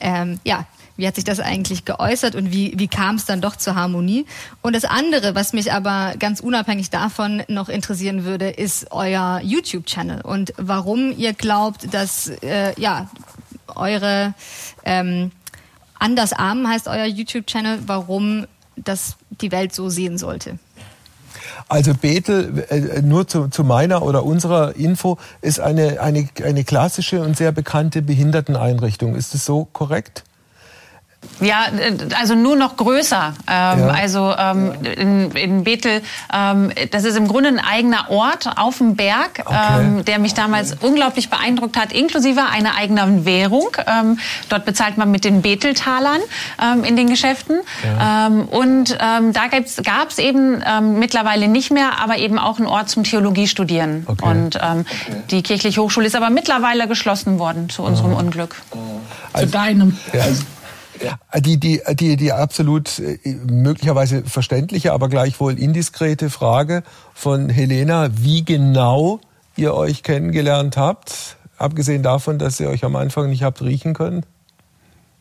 [0.00, 3.56] ähm, ja, wie hat sich das eigentlich geäußert und wie, wie kam es dann doch
[3.56, 4.26] zur Harmonie?
[4.60, 10.20] Und das andere, was mich aber ganz unabhängig davon noch interessieren würde, ist euer YouTube-Channel
[10.22, 13.08] und warum ihr glaubt, dass äh, ja
[13.74, 14.34] eure
[14.84, 15.30] ähm,
[16.02, 20.58] Anders Armen heißt euer YouTube-Channel, warum das die Welt so sehen sollte.
[21.68, 27.22] Also Bethel, äh, nur zu, zu, meiner oder unserer Info, ist eine, eine, eine klassische
[27.22, 29.14] und sehr bekannte Behinderteneinrichtung.
[29.14, 30.24] Ist das so korrekt?
[31.40, 33.34] Ja, äh, also nur noch größer.
[33.48, 33.88] Ähm, ja.
[33.88, 38.96] Also ähm, in, in Bethel, ähm, das ist im Grunde ein eigener Ort auf dem
[38.96, 39.80] Berg, okay.
[39.80, 40.86] ähm, der mich damals okay.
[40.86, 43.68] unglaublich beeindruckt hat, inklusive einer eigenen Währung.
[43.86, 46.20] Ähm, dort bezahlt man mit den Betheltalern
[46.62, 47.60] ähm, in den Geschäften.
[47.84, 48.26] Ja.
[48.26, 52.68] Ähm, und ähm, da gab es eben ähm, mittlerweile nicht mehr, aber eben auch einen
[52.68, 54.04] Ort zum Theologiestudieren.
[54.06, 54.24] Okay.
[54.24, 54.84] Und ähm,
[55.30, 58.18] die kirchliche Hochschule ist aber mittlerweile geschlossen worden, zu unserem oh.
[58.18, 58.56] Unglück.
[58.70, 58.78] Oh.
[59.32, 59.98] Also, zu deinem.
[60.12, 60.22] Ja.
[60.22, 60.42] Also,
[61.40, 63.18] die, die, die, die absolut äh,
[63.50, 66.82] möglicherweise verständliche, aber gleichwohl indiskrete Frage
[67.14, 69.20] von Helena, wie genau
[69.56, 74.24] ihr euch kennengelernt habt, abgesehen davon, dass ihr euch am Anfang nicht habt riechen können?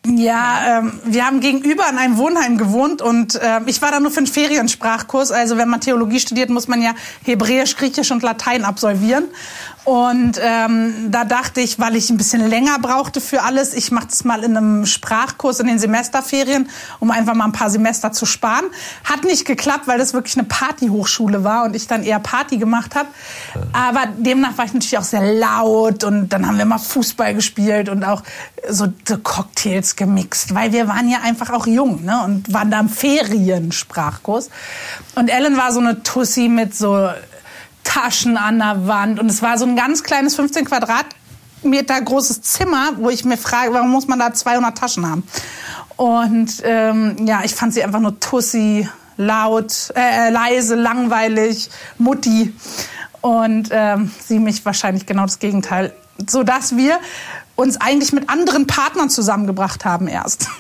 [0.04, 4.10] Ja, ähm, wir haben gegenüber in einem Wohnheim gewohnt und äh, ich war da nur
[4.10, 5.32] für einen Feriensprachkurs.
[5.32, 9.26] Also wenn man Theologie studiert, muss man ja Hebräisch, Griechisch und Latein absolvieren.
[9.84, 14.08] Und ähm, da dachte ich, weil ich ein bisschen länger brauchte für alles, ich mache
[14.08, 18.28] das mal in einem Sprachkurs in den Semesterferien, um einfach mal ein paar Semester zu
[18.28, 18.66] sparen.
[19.04, 22.94] Hat nicht geklappt, weil das wirklich eine Partyhochschule war und ich dann eher Party gemacht
[22.96, 23.10] habe.
[23.74, 27.90] Aber demnach war ich natürlich auch sehr laut und dann haben wir mal Fußball gespielt
[27.90, 28.22] und auch
[28.70, 28.88] so,
[29.24, 32.22] Cocktails gemixt, weil wir waren ja einfach auch jung ne?
[32.24, 34.50] und waren da im Feriensprachkurs.
[35.16, 37.10] Und Ellen war so eine Tussi mit so
[37.84, 39.20] Taschen an der Wand.
[39.20, 43.74] Und es war so ein ganz kleines 15 Quadratmeter großes Zimmer, wo ich mir frage,
[43.74, 45.24] warum muss man da 200 Taschen haben?
[45.98, 52.54] Und ähm, ja, ich fand sie einfach nur Tussi, laut, äh, leise, langweilig, Mutti.
[53.22, 55.94] Und ähm, sie mich wahrscheinlich genau das Gegenteil.
[56.28, 57.00] Sodass wir
[57.56, 60.48] uns eigentlich mit anderen Partnern zusammengebracht haben erst.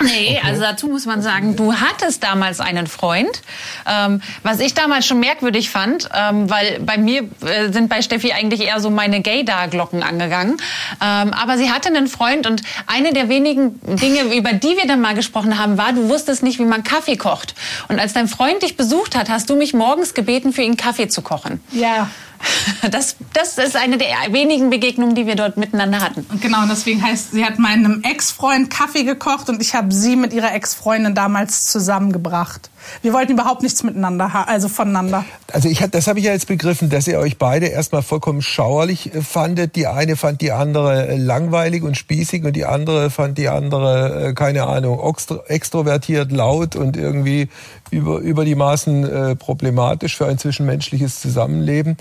[0.00, 0.40] Nee, okay.
[0.44, 3.42] also dazu muss man sagen, du hattest damals einen Freund,
[3.86, 8.32] ähm, was ich damals schon merkwürdig fand, ähm, weil bei mir äh, sind bei Steffi
[8.32, 10.56] eigentlich eher so meine Gaydar-Glocken angegangen.
[11.02, 15.00] Ähm, aber sie hatte einen Freund und eine der wenigen Dinge, über die wir dann
[15.00, 17.54] mal gesprochen haben, war, du wusstest nicht, wie man Kaffee kocht.
[17.88, 21.08] Und als dein Freund dich besucht hat, hast du mich morgens gebeten, für ihn Kaffee
[21.08, 21.62] zu kochen.
[21.72, 22.08] Ja.
[22.90, 26.26] Das, das ist eine der wenigen Begegnungen, die wir dort miteinander hatten.
[26.30, 30.32] Und genau, deswegen heißt, sie hat meinem Ex-Freund Kaffee gekocht und ich habe sie mit
[30.32, 32.70] ihrer Ex-Freundin damals zusammengebracht.
[33.02, 35.24] Wir wollten überhaupt nichts miteinander, also voneinander.
[35.52, 39.14] Also ich, das habe ich ja jetzt begriffen, dass ihr euch beide erstmal vollkommen schauerlich
[39.14, 39.76] äh, fandet.
[39.76, 44.28] Die eine fand die andere äh, langweilig und spießig und die andere fand die andere,
[44.28, 45.00] äh, keine Ahnung,
[45.46, 47.48] extrovertiert, laut und irgendwie
[47.90, 51.96] über, über die Maßen problematisch für ein zwischenmenschliches Zusammenleben.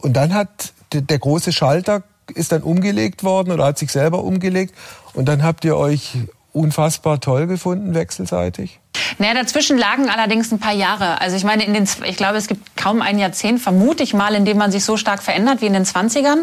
[0.00, 2.02] Und dann hat der große Schalter
[2.34, 4.74] ist dann umgelegt worden oder hat sich selber umgelegt
[5.14, 6.16] und dann habt ihr euch
[6.52, 8.80] unfassbar toll gefunden wechselseitig?
[9.18, 11.20] Naja, dazwischen lagen allerdings ein paar Jahre.
[11.20, 14.34] Also ich meine, in den, ich glaube, es gibt kaum ein Jahrzehnt, vermute ich mal,
[14.34, 16.38] in dem man sich so stark verändert wie in den 20ern.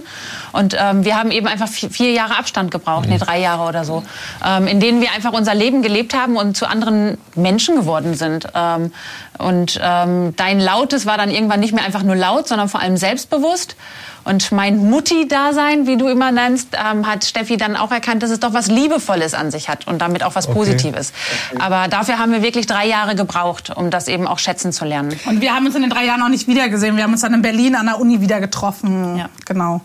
[0.51, 3.13] Und ähm, wir haben eben einfach vier Jahre Abstand gebraucht, mhm.
[3.13, 4.03] nee, drei Jahre oder so,
[4.45, 8.47] ähm, in denen wir einfach unser Leben gelebt haben und zu anderen Menschen geworden sind.
[8.53, 8.91] Ähm,
[9.37, 12.97] und ähm, dein Lautes war dann irgendwann nicht mehr einfach nur laut, sondern vor allem
[12.97, 13.75] selbstbewusst.
[14.23, 18.41] Und mein Mutti-Dasein, wie du immer nennst, ähm, hat Steffi dann auch erkannt, dass es
[18.41, 20.47] doch was Liebevolles an sich hat und damit auch was.
[20.47, 21.13] Positives.
[21.51, 21.61] Okay.
[21.61, 25.19] Aber dafür haben wir wirklich drei Jahre gebraucht, um das eben auch schätzen zu lernen.
[25.25, 26.95] Und wir haben uns in den drei Jahren auch nicht wiedergesehen.
[26.95, 29.17] Wir haben uns dann in Berlin an der Uni wieder getroffen.
[29.17, 29.29] Ja.
[29.45, 29.81] Genau.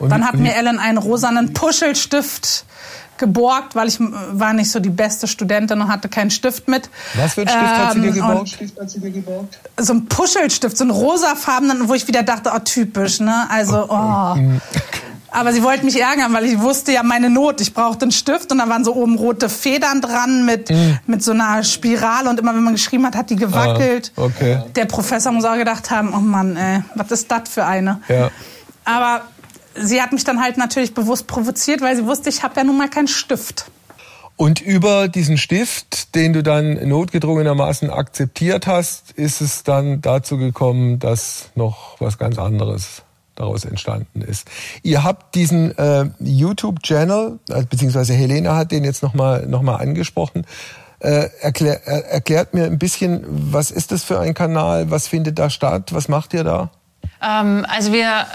[0.00, 2.64] Und dann hat mir Ellen einen rosanen Puschelstift
[3.16, 6.90] geborgt, weil ich war nicht so die beste Studentin und hatte keinen Stift mit.
[7.14, 8.58] Was für ein Stift ähm, hat sie dir geborgt?
[8.80, 9.58] hat sie dir geborgt?
[9.78, 13.46] So ein Puschelstift, so ein rosafarbenen, wo ich wieder dachte, oh typisch, ne?
[13.48, 14.36] Also, oh.
[15.34, 17.60] Aber sie wollten mich ärgern, weil ich wusste ja meine Not.
[17.60, 20.98] Ich brauchte einen Stift und da waren so oben rote Federn dran mit, mhm.
[21.08, 24.12] mit so einer Spirale und immer wenn man geschrieben hat, hat die gewackelt.
[24.14, 24.62] Ah, okay.
[24.76, 28.00] Der Professor muss auch gedacht haben, oh Mann, ey, was ist das für eine?
[28.08, 28.30] Ja.
[28.84, 29.22] Aber
[29.74, 32.78] sie hat mich dann halt natürlich bewusst provoziert, weil sie wusste, ich habe ja nun
[32.78, 33.66] mal keinen Stift.
[34.36, 41.00] Und über diesen Stift, den du dann notgedrungenermaßen akzeptiert hast, ist es dann dazu gekommen,
[41.00, 43.02] dass noch was ganz anderes
[43.34, 44.48] daraus entstanden ist.
[44.82, 50.46] Ihr habt diesen äh, YouTube-Channel, äh, beziehungsweise Helena hat den jetzt nochmal noch mal angesprochen.
[51.00, 55.38] Äh, erklär, äh, erklärt mir ein bisschen, was ist das für ein Kanal, was findet
[55.38, 56.70] da statt, was macht ihr da?
[57.24, 58.26] Ähm, also wir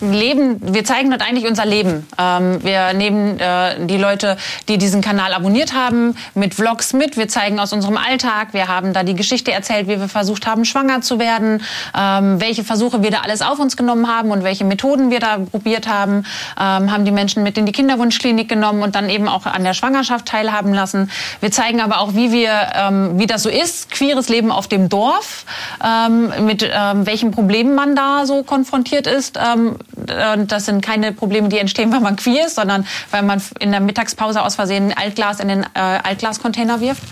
[0.00, 2.06] leben, wir zeigen dort eigentlich unser Leben.
[2.18, 4.36] Ähm, wir nehmen äh, die Leute,
[4.68, 7.16] die diesen Kanal abonniert haben, mit Vlogs mit.
[7.16, 8.48] Wir zeigen aus unserem Alltag.
[8.52, 11.62] Wir haben da die Geschichte erzählt, wie wir versucht haben, schwanger zu werden,
[11.96, 15.38] ähm, welche Versuche wir da alles auf uns genommen haben und welche Methoden wir da
[15.38, 16.24] probiert haben.
[16.56, 20.26] Haben die Menschen mit in die Kinderwunschklinik genommen und dann eben auch an der Schwangerschaft
[20.26, 21.10] teilhaben lassen.
[21.40, 25.44] Wir zeigen aber auch, wie wir, wie das so ist, queeres Leben auf dem Dorf,
[26.40, 29.38] mit welchen Problemen man da so konfrontiert ist.
[29.38, 29.76] Ähm,
[30.46, 33.80] das sind keine Probleme, die entstehen, weil man queer ist, sondern weil man in der
[33.80, 37.02] Mittagspause aus Versehen Altglas in den äh, Altglascontainer wirft.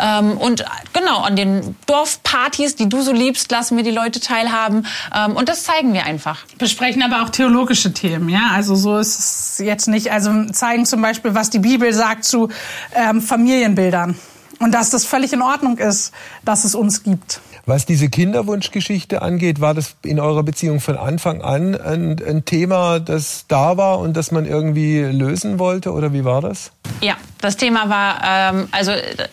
[0.00, 4.86] Ähm, und genau, an den Dorfpartys, die du so liebst, lassen wir die Leute teilhaben.
[5.14, 6.44] Ähm, und das zeigen wir einfach.
[6.58, 8.50] Besprechen aber auch theologische Themen, ja.
[8.52, 10.12] Also so ist es jetzt nicht.
[10.12, 12.48] Also zeigen zum Beispiel, was die Bibel sagt zu
[12.94, 14.16] ähm, Familienbildern.
[14.60, 16.12] Und dass das völlig in Ordnung ist,
[16.44, 17.40] dass es uns gibt.
[17.66, 23.00] Was diese Kinderwunschgeschichte angeht, war das in eurer Beziehung von Anfang an ein, ein, Thema,
[23.00, 25.92] das da war und das man irgendwie lösen wollte?
[25.92, 26.72] Oder wie war das?
[27.00, 28.92] Ja, das Thema war, ähm, also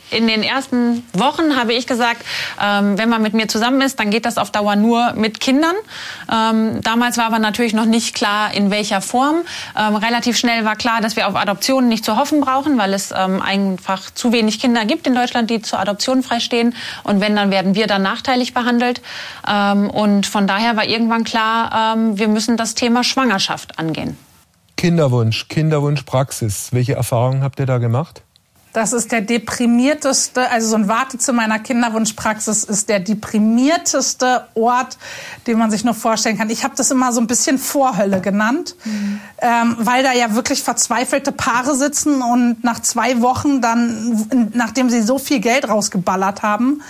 [0.10, 2.22] in den ersten Wochen habe ich gesagt,
[2.62, 5.76] ähm, wenn man mit mir zusammen ist, dann geht das auf Dauer nur mit Kindern.
[6.30, 9.44] Ähm, damals war aber natürlich noch nicht klar, in welcher Form.
[9.80, 13.14] Ähm, relativ schnell war klar, dass wir auf Adoptionen nicht zu hoffen brauchen, weil es
[13.16, 16.76] ähm, einfach zu wenig Kinder gibt in Deutschland, die zur Adoption freistehen.
[17.04, 19.02] Und wenn, dann werden wir dann nachteilig behandelt.
[19.48, 24.18] Ähm, und von daher war irgendwann klar, wir müssen das Thema Schwangerschaft angehen.
[24.82, 26.70] Kinderwunsch, Kinderwunschpraxis.
[26.72, 28.24] Welche Erfahrungen habt ihr da gemacht?
[28.74, 34.98] Das ist der deprimierteste, also so ein Wartezimmer einer Kinderwunschpraxis ist der deprimierteste Ort,
[35.46, 36.50] den man sich nur vorstellen kann.
[36.50, 39.20] Ich habe das immer so ein bisschen Vorhölle genannt, mhm.
[39.40, 45.02] ähm, weil da ja wirklich verzweifelte Paare sitzen und nach zwei Wochen dann, nachdem sie
[45.02, 46.82] so viel Geld rausgeballert haben,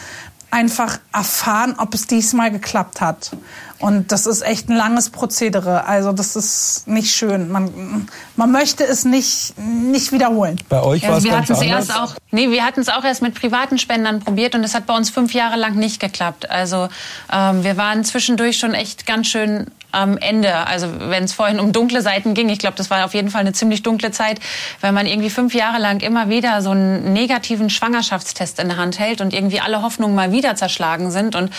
[0.51, 3.31] einfach erfahren, ob es diesmal geklappt hat.
[3.79, 5.85] Und das ist echt ein langes Prozedere.
[5.85, 7.49] Also das ist nicht schön.
[7.49, 10.61] Man, man möchte es nicht, nicht wiederholen.
[10.69, 11.89] Bei euch war es wir ganz hatten anders?
[11.89, 14.85] Erst auch, nee, wir hatten es auch erst mit privaten Spendern probiert und es hat
[14.85, 16.49] bei uns fünf Jahre lang nicht geklappt.
[16.49, 16.89] Also
[17.33, 20.67] ähm, wir waren zwischendurch schon echt ganz schön am Ende.
[20.67, 23.41] Also wenn es vorhin um dunkle Seiten ging, ich glaube, das war auf jeden Fall
[23.41, 24.39] eine ziemlich dunkle Zeit,
[24.81, 28.99] weil man irgendwie fünf Jahre lang immer wieder so einen negativen Schwangerschaftstest in der Hand
[28.99, 31.51] hält und irgendwie alle Hoffnungen mal wieder zerschlagen sind und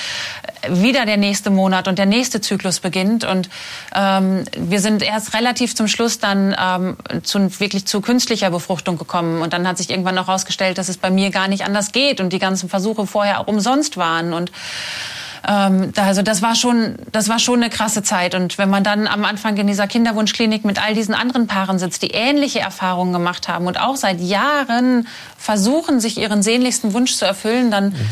[0.69, 3.25] wieder der nächste Monat und der nächste Zyklus beginnt.
[3.25, 3.49] Und
[3.95, 9.43] ähm, wir sind erst relativ zum Schluss dann ähm, zu, wirklich zu künstlicher Befruchtung gekommen.
[9.43, 12.21] Und dann hat sich irgendwann auch herausgestellt, dass es bei mir gar nicht anders geht
[12.21, 14.33] und die ganzen Versuche vorher auch umsonst waren.
[14.33, 14.53] Und
[15.49, 18.35] ähm, also das war schon, das war schon eine krasse Zeit.
[18.35, 22.03] Und wenn man dann am Anfang in dieser Kinderwunschklinik mit all diesen anderen Paaren sitzt,
[22.03, 27.25] die ähnliche Erfahrungen gemacht haben und auch seit Jahren versuchen, sich ihren sehnlichsten Wunsch zu
[27.25, 28.09] erfüllen, dann mhm.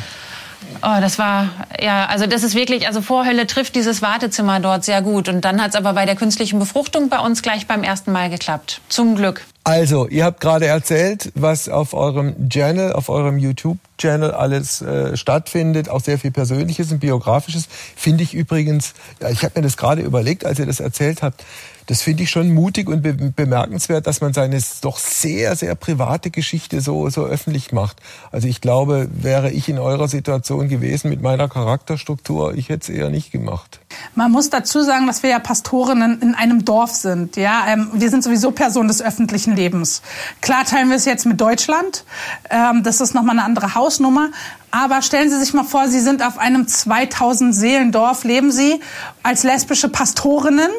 [0.83, 1.49] Oh, das war,
[1.81, 5.29] ja, also das ist wirklich, also Vorhölle trifft dieses Wartezimmer dort sehr gut.
[5.29, 8.31] Und dann hat es aber bei der künstlichen Befruchtung bei uns gleich beim ersten Mal
[8.31, 8.81] geklappt.
[8.89, 9.45] Zum Glück.
[9.63, 15.91] Also, ihr habt gerade erzählt, was auf eurem Channel, auf eurem YouTube-Channel alles äh, stattfindet,
[15.91, 17.69] auch sehr viel Persönliches und Biografisches.
[17.95, 21.45] Finde ich übrigens, ja, ich habe mir das gerade überlegt, als ihr das erzählt habt,
[21.91, 26.31] das finde ich schon mutig und be bemerkenswert, dass man seine doch sehr, sehr private
[26.31, 27.97] Geschichte so, so öffentlich macht.
[28.31, 32.97] Also ich glaube, wäre ich in eurer Situation gewesen mit meiner Charakterstruktur, ich hätte es
[32.97, 33.81] eher nicht gemacht.
[34.15, 37.35] Man muss dazu sagen, dass wir ja Pastorinnen in einem Dorf sind.
[37.35, 40.03] Ja, ähm, wir sind sowieso Personen des öffentlichen Lebens.
[40.43, 42.05] Klar teilen wir es jetzt mit Deutschland.
[42.51, 44.31] Ähm, das ist nochmal eine andere Hausnummer.
[44.71, 48.79] Aber stellen Sie sich mal vor, Sie sind auf einem 2000 Seelendorf, leben Sie
[49.25, 50.71] als lesbische Pastorinnen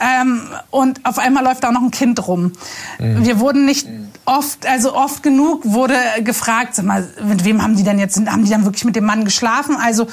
[0.00, 2.52] ähm, und auf einmal läuft da noch ein Kind rum.
[2.98, 3.24] Mhm.
[3.24, 3.86] Wir wurden nicht
[4.24, 8.44] oft, also oft genug wurde gefragt, sag mal, mit wem haben die denn jetzt, haben
[8.44, 9.76] die dann wirklich mit dem Mann geschlafen?
[9.76, 10.06] Also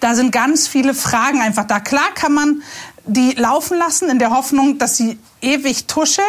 [0.00, 1.80] da sind ganz viele Fragen einfach da.
[1.80, 2.62] Klar kann man
[3.06, 6.26] die laufen lassen in der Hoffnung, dass sie ewig tuscheln,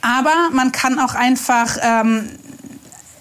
[0.00, 2.30] aber man kann auch einfach ähm,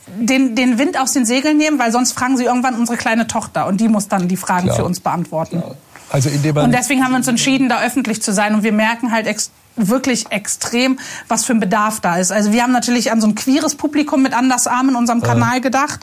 [0.07, 3.67] den, den Wind aus den Segeln nehmen, weil sonst fragen sie irgendwann unsere kleine Tochter
[3.67, 4.77] und die muss dann die Fragen Klar.
[4.77, 5.59] für uns beantworten.
[5.59, 5.75] Klar.
[6.09, 8.55] Also indem man und deswegen haben wir uns entschieden, da öffentlich zu sein.
[8.55, 12.31] Und wir merken halt ex wirklich extrem, was für ein Bedarf da ist.
[12.31, 15.21] Also wir haben natürlich an so ein queeres Publikum mit Andersarm in unserem.
[15.21, 15.99] Kanal gedacht.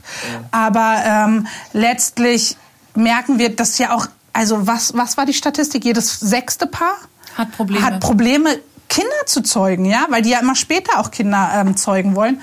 [0.51, 2.57] Aber ähm, letztlich
[2.95, 5.85] merken wir, dass ja auch, also was, was war die Statistik?
[5.85, 6.97] Jedes sechste Paar
[7.37, 7.85] hat Probleme.
[7.85, 8.51] Hat Probleme,
[8.89, 12.41] Kinder zu zeugen, ja, weil die ja immer später auch Kinder ähm, zeugen wollen.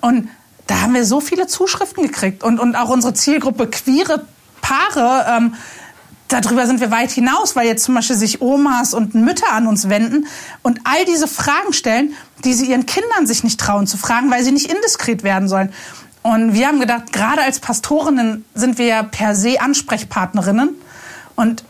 [0.00, 0.28] Und
[0.66, 4.26] da haben wir so viele Zuschriften gekriegt und, und auch unsere Zielgruppe queere
[4.60, 5.54] Paare ähm,
[6.28, 9.88] darüber sind wir weit hinaus, weil jetzt zum Beispiel sich Omas und Mütter an uns
[9.88, 10.26] wenden
[10.62, 14.42] und all diese Fragen stellen, die sie ihren Kindern sich nicht trauen zu fragen, weil
[14.42, 15.72] sie nicht indiskret werden sollen.
[16.22, 20.70] Und wir haben gedacht, gerade als Pastorinnen sind wir ja per se Ansprechpartnerinnen
[21.36, 21.64] und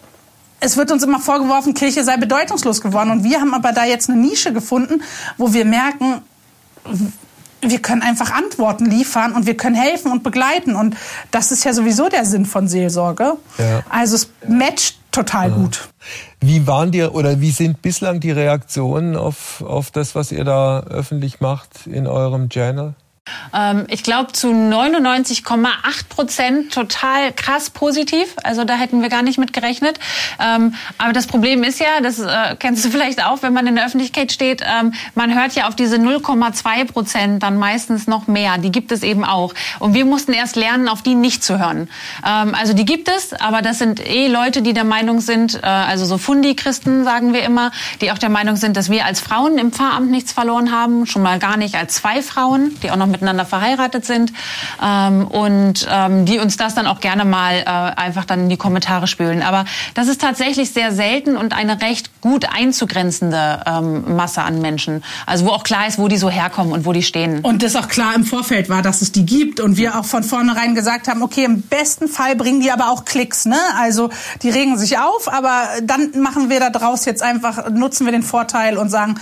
[0.60, 3.10] es wird uns immer vorgeworfen, Kirche sei bedeutungslos geworden.
[3.10, 5.02] Und wir haben aber da jetzt eine Nische gefunden,
[5.36, 6.22] wo wir merken,
[7.70, 10.76] wir können einfach Antworten liefern und wir können helfen und begleiten.
[10.76, 10.96] Und
[11.30, 13.34] das ist ja sowieso der Sinn von Seelsorge.
[13.58, 13.82] Ja.
[13.88, 15.54] Also es matcht total ja.
[15.54, 15.88] gut.
[16.40, 20.80] Wie waren die oder wie sind bislang die Reaktionen auf, auf das, was ihr da
[20.80, 22.94] öffentlich macht in eurem Channel?
[23.54, 28.34] Ähm, ich glaube zu 99,8 Prozent total krass positiv.
[28.42, 29.98] Also da hätten wir gar nicht mit gerechnet.
[30.40, 33.76] Ähm, aber das Problem ist ja, das äh, kennst du vielleicht auch, wenn man in
[33.76, 38.58] der Öffentlichkeit steht, ähm, man hört ja auf diese 0,2 Prozent dann meistens noch mehr.
[38.58, 39.54] Die gibt es eben auch.
[39.78, 41.88] Und wir mussten erst lernen, auf die nicht zu hören.
[42.26, 45.66] Ähm, also die gibt es, aber das sind eh Leute, die der Meinung sind, äh,
[45.66, 49.58] also so Fundi-Christen sagen wir immer, die auch der Meinung sind, dass wir als Frauen
[49.58, 53.13] im Pfarramt nichts verloren haben, schon mal gar nicht als zwei Frauen, die auch noch
[53.14, 54.32] miteinander verheiratet sind
[54.82, 58.56] ähm, und ähm, die uns das dann auch gerne mal äh, einfach dann in die
[58.56, 59.42] Kommentare spülen.
[59.42, 65.04] Aber das ist tatsächlich sehr selten und eine recht gut einzugrenzende ähm, Masse an Menschen.
[65.26, 67.40] Also wo auch klar ist, wo die so herkommen und wo die stehen.
[67.40, 70.24] Und das auch klar im Vorfeld war, dass es die gibt und wir auch von
[70.24, 73.58] vornherein gesagt haben, okay, im besten Fall bringen die aber auch Klicks, ne?
[73.78, 74.10] Also
[74.42, 78.22] die regen sich auf, aber dann machen wir da draus jetzt einfach, nutzen wir den
[78.22, 79.16] Vorteil und sagen,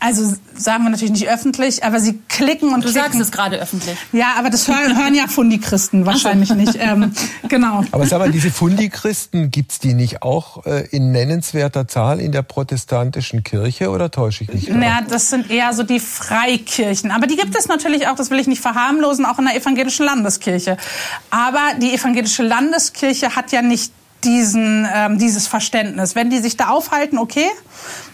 [0.00, 3.02] also sagen wir natürlich nicht öffentlich, aber sie klicken und du klicken.
[3.02, 3.96] sagst es gerade öffentlich.
[4.12, 6.76] Ja, aber das hören, hören ja Fundi-Christen wahrscheinlich nicht.
[6.78, 7.12] Ähm,
[7.48, 7.84] genau.
[7.90, 12.42] Aber sag mal, diese Fundi-Christen, gibt's die nicht auch äh, in nennenswerter Zahl in der
[12.42, 14.68] protestantischen Kirche oder täusche ich mich?
[14.68, 17.10] Naja, das sind eher so die Freikirchen.
[17.10, 20.06] Aber die gibt es natürlich auch, das will ich nicht verharmlosen, auch in der evangelischen
[20.06, 20.76] Landeskirche.
[21.30, 23.92] Aber die evangelische Landeskirche hat ja nicht
[24.24, 26.14] diesen, ähm, dieses Verständnis.
[26.14, 27.46] Wenn die sich da aufhalten, okay.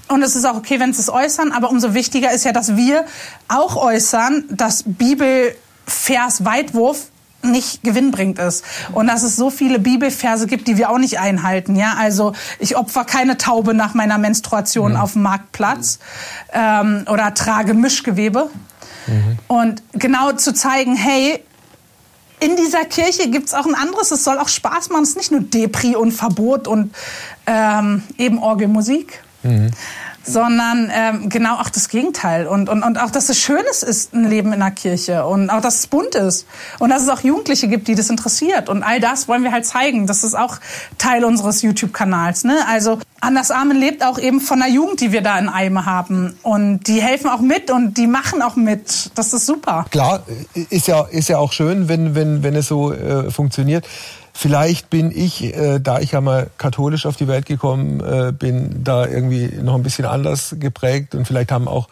[0.08, 1.52] Und es ist auch okay, wenn sie es äußern.
[1.52, 3.04] Aber umso wichtiger ist ja, dass wir
[3.48, 7.06] auch äußern, dass Bibelvers Weitwurf
[7.44, 11.76] nicht gewinnbringend ist und dass es so viele Bibelverse gibt, die wir auch nicht einhalten.
[11.76, 14.98] Ja, also ich opfer keine Taube nach meiner Menstruation mhm.
[14.98, 15.98] auf dem Marktplatz
[16.52, 18.50] ähm, oder trage Mischgewebe.
[19.06, 19.38] Mhm.
[19.46, 21.40] Und genau zu zeigen, hey,
[22.40, 25.02] in dieser Kirche gibt es auch ein anderes, es soll auch Spaß machen.
[25.02, 26.94] Es ist nicht nur Depri und Verbot und
[27.46, 29.23] ähm, eben Orgelmusik.
[30.26, 32.46] Sondern ähm, genau auch das Gegenteil.
[32.46, 35.60] Und, und, und auch, dass es Schönes ist, ein Leben in der Kirche und auch,
[35.60, 36.46] dass es bunt ist
[36.78, 38.70] und dass es auch Jugendliche gibt, die das interessiert.
[38.70, 40.06] Und all das wollen wir halt zeigen.
[40.06, 40.56] Das ist auch
[40.96, 42.44] Teil unseres YouTube-Kanals.
[42.44, 42.56] Ne?
[42.66, 46.36] Also Anders Armen lebt auch eben von der Jugend, die wir da in Eime haben.
[46.42, 49.10] Und die helfen auch mit und die machen auch mit.
[49.14, 49.86] Das ist super.
[49.90, 50.24] Klar,
[50.68, 53.86] ist ja, ist ja auch schön, wenn, wenn, wenn es so äh, funktioniert.
[54.36, 58.82] Vielleicht bin ich, äh, da ich ja mal katholisch auf die Welt gekommen äh, bin,
[58.82, 61.88] da irgendwie noch ein bisschen anders geprägt und vielleicht haben auch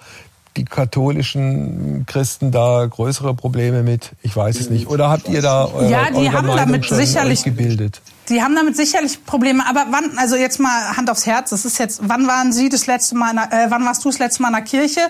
[0.57, 4.11] die katholischen Christen da größere Probleme mit?
[4.23, 4.89] Ich weiß es nicht.
[4.89, 8.03] Oder habt ihr da eure, ja, die haben Meinung damit sicherlich gebildet?
[8.29, 9.65] Die haben damit sicherlich Probleme.
[9.67, 10.19] Aber wann?
[10.19, 11.51] Also jetzt mal Hand aufs Herz.
[11.51, 12.01] Das ist jetzt.
[12.05, 13.35] Wann waren Sie das letzte Mal?
[13.35, 15.01] Der, äh, wann warst du das letzte Mal in der Kirche?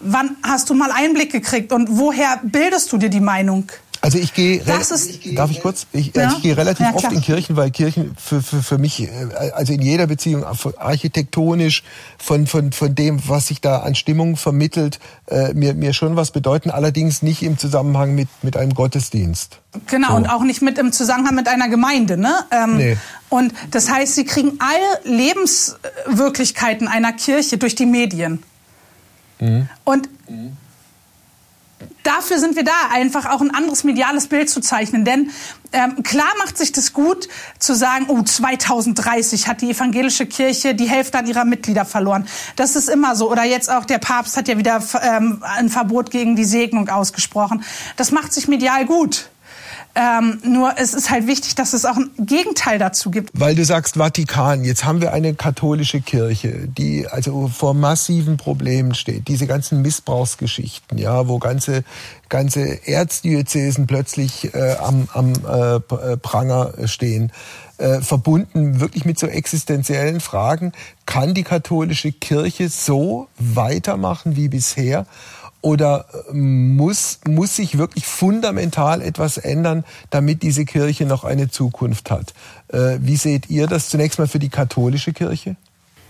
[0.00, 1.72] Wann hast du mal Einblick gekriegt?
[1.72, 3.66] Und woher bildest du dir die Meinung?
[4.04, 5.86] Also ich gehe, darf ich kurz?
[5.92, 6.24] Ich, ja?
[6.24, 9.08] also ich gehe relativ ja, oft in Kirchen, weil Kirchen für, für, für mich, äh,
[9.54, 11.82] also in jeder Beziehung, architektonisch,
[12.18, 16.32] von, von, von dem, was sich da an Stimmung vermittelt, äh, mir, mir schon was
[16.32, 19.60] bedeuten, allerdings nicht im Zusammenhang mit, mit einem Gottesdienst.
[19.86, 20.16] Genau, so.
[20.16, 22.18] und auch nicht mit im Zusammenhang mit einer Gemeinde.
[22.18, 22.34] Ne?
[22.50, 22.98] Ähm, nee.
[23.30, 28.42] Und das heißt, sie kriegen alle Lebenswirklichkeiten einer Kirche durch die Medien.
[29.40, 29.66] Mhm.
[29.84, 30.58] Und mhm
[32.02, 35.04] dafür sind wir da, einfach auch ein anderes mediales Bild zu zeichnen.
[35.04, 35.30] Denn
[35.72, 40.88] ähm, klar macht sich das gut zu sagen, oh, 2030 hat die evangelische Kirche die
[40.88, 42.26] Hälfte an ihrer Mitglieder verloren.
[42.56, 43.30] Das ist immer so.
[43.30, 47.64] Oder jetzt auch der Papst hat ja wieder ähm, ein Verbot gegen die Segnung ausgesprochen.
[47.96, 49.30] Das macht sich medial gut.
[49.96, 53.30] Ähm, nur es ist halt wichtig, dass es auch ein Gegenteil dazu gibt.
[53.32, 58.94] Weil du sagst Vatikan, jetzt haben wir eine katholische Kirche, die also vor massiven Problemen
[58.94, 59.28] steht.
[59.28, 61.84] Diese ganzen Missbrauchsgeschichten, ja, wo ganze
[62.28, 67.30] ganze Erzdiözesen plötzlich äh, am, am äh, äh Pranger stehen.
[67.78, 70.72] Äh, verbunden wirklich mit so existenziellen Fragen.
[71.06, 75.06] Kann die katholische Kirche so weitermachen wie bisher?
[75.64, 82.10] Oder äh, muss, muss sich wirklich fundamental etwas ändern, damit diese Kirche noch eine Zukunft
[82.10, 82.34] hat?
[82.68, 85.56] Äh, wie seht ihr das zunächst mal für die katholische Kirche?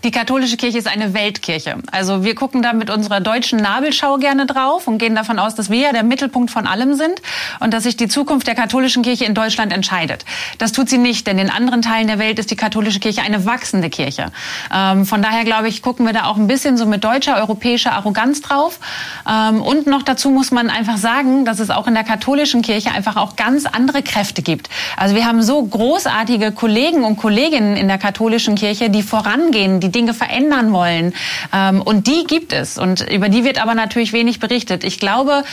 [0.03, 1.77] Die katholische Kirche ist eine Weltkirche.
[1.91, 5.71] Also wir gucken da mit unserer deutschen Nabelschau gerne drauf und gehen davon aus, dass
[5.71, 7.21] wir ja der Mittelpunkt von allem sind
[7.59, 10.23] und dass sich die Zukunft der katholischen Kirche in Deutschland entscheidet.
[10.59, 13.45] Das tut sie nicht, denn in anderen Teilen der Welt ist die katholische Kirche eine
[13.45, 14.31] wachsende Kirche.
[14.71, 17.93] Ähm, von daher glaube ich, gucken wir da auch ein bisschen so mit deutscher, europäischer
[17.93, 18.79] Arroganz drauf.
[19.27, 22.91] Ähm, und noch dazu muss man einfach sagen, dass es auch in der katholischen Kirche
[22.91, 24.69] einfach auch ganz andere Kräfte gibt.
[24.97, 29.91] Also wir haben so großartige Kollegen und Kolleginnen in der katholischen Kirche, die vorangehen, die
[29.91, 31.13] Dinge verändern wollen.
[31.53, 32.77] Ähm, und die gibt es.
[32.77, 34.83] Und über die wird aber natürlich wenig berichtet.
[34.83, 35.43] Ich glaube,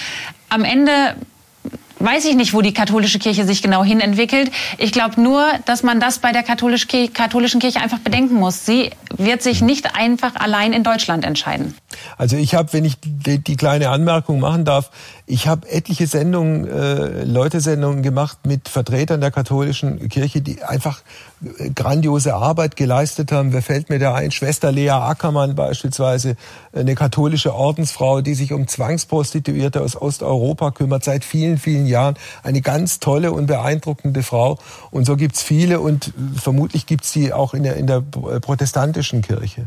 [0.49, 1.17] am Ende
[2.03, 4.51] weiß ich nicht, wo die katholische Kirche sich genau hin entwickelt.
[4.79, 8.67] Ich glaube nur, dass man das bei der katholischen Kirche einfach bedenken muss.
[8.67, 11.75] Sie wird sich nicht einfach allein in Deutschland entscheiden.
[12.19, 14.91] Also ich habe, wenn ich die, die, kleine Anmerkung machen darf,
[15.27, 21.03] ich habe etliche Sendungen, äh, Leute-Sendungen gemacht mit Vertretern der katholischen Kirche, die einfach
[21.75, 23.53] grandiose Arbeit geleistet haben.
[23.53, 24.31] Wer fällt mir da ein?
[24.31, 26.37] Schwester Lea Ackermann beispielsweise,
[26.73, 32.17] eine katholische Ordensfrau, die sich um Zwangsprostituierte aus Osteuropa kümmert, seit vielen, vielen Jahren.
[32.43, 34.59] Eine ganz tolle und beeindruckende Frau.
[34.91, 39.67] Und so gibt's viele und vermutlich gibt's die auch in der, in der protestantischen Kirche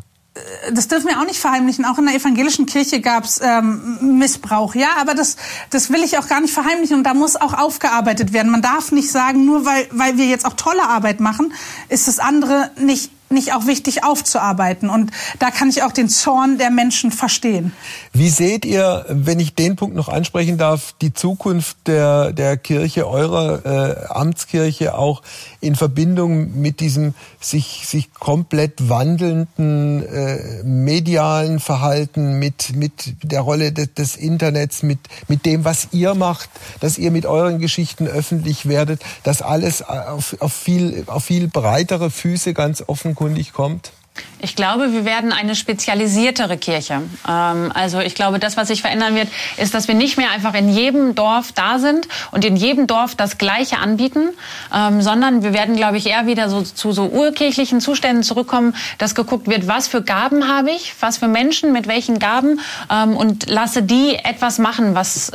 [0.72, 1.86] das dürfen wir auch nicht verheimlichen.
[1.86, 5.38] Auch in der evangelischen Kirche gab's ähm, Missbrauch, ja, aber das,
[5.70, 8.52] das will ich auch gar nicht verheimlichen und da muss auch aufgearbeitet werden.
[8.52, 11.54] Man darf nicht sagen, nur weil, weil wir jetzt auch tolle Arbeit machen,
[11.90, 14.90] ist das andere nicht nicht auch wichtig aufzuarbeiten.
[14.90, 17.74] Und da kann ich auch den Zorn der Menschen verstehen.
[18.14, 23.08] Wie seht ihr, wenn ich den Punkt noch ansprechen darf, die Zukunft der, der Kirche,
[23.08, 25.22] eurer äh, Amtskirche auch
[25.60, 33.72] in Verbindung mit diesem sich, sich komplett wandelnden äh, medialen Verhalten, mit, mit der Rolle
[33.72, 36.50] des, des Internets, mit, mit dem, was ihr macht,
[36.80, 42.10] dass ihr mit euren Geschichten öffentlich werdet, dass alles auf, auf, viel, auf viel breitere
[42.10, 43.92] Füße ganz offen offenkundig kommt?
[44.40, 47.02] Ich glaube, wir werden eine spezialisiertere Kirche.
[47.28, 50.54] Ähm, also ich glaube, das, was sich verändern wird, ist, dass wir nicht mehr einfach
[50.54, 54.30] in jedem Dorf da sind und in jedem Dorf das Gleiche anbieten,
[54.74, 59.16] ähm, sondern wir werden, glaube ich, eher wieder so zu so urkirchlichen Zuständen zurückkommen, dass
[59.16, 63.50] geguckt wird, was für Gaben habe ich, was für Menschen mit welchen Gaben ähm, und
[63.50, 65.32] lasse die etwas machen, was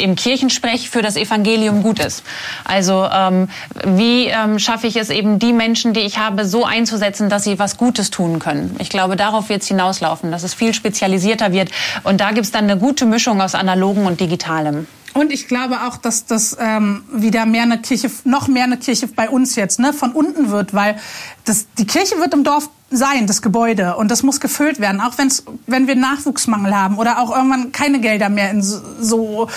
[0.00, 2.24] im Kirchensprech für das Evangelium gut ist.
[2.64, 3.48] Also ähm,
[3.84, 7.58] wie ähm, schaffe ich es eben, die Menschen, die ich habe, so einzusetzen, dass sie
[7.58, 8.76] was Gutes tun können.
[8.78, 11.70] Ich glaube, darauf wird es hinauslaufen, dass es viel spezialisierter wird.
[12.04, 14.86] Und da gibt es dann eine gute Mischung aus analogen und digitalem.
[15.12, 19.08] Und ich glaube auch, dass das ähm, wieder mehr eine Kirche, noch mehr eine Kirche
[19.08, 20.96] bei uns jetzt, ne, von unten wird, weil
[21.44, 23.96] das, die Kirche wird im Dorf sein, das Gebäude.
[23.96, 28.00] Und das muss gefüllt werden, auch wenn's, wenn wir Nachwuchsmangel haben oder auch irgendwann keine
[28.00, 29.48] Gelder mehr in so,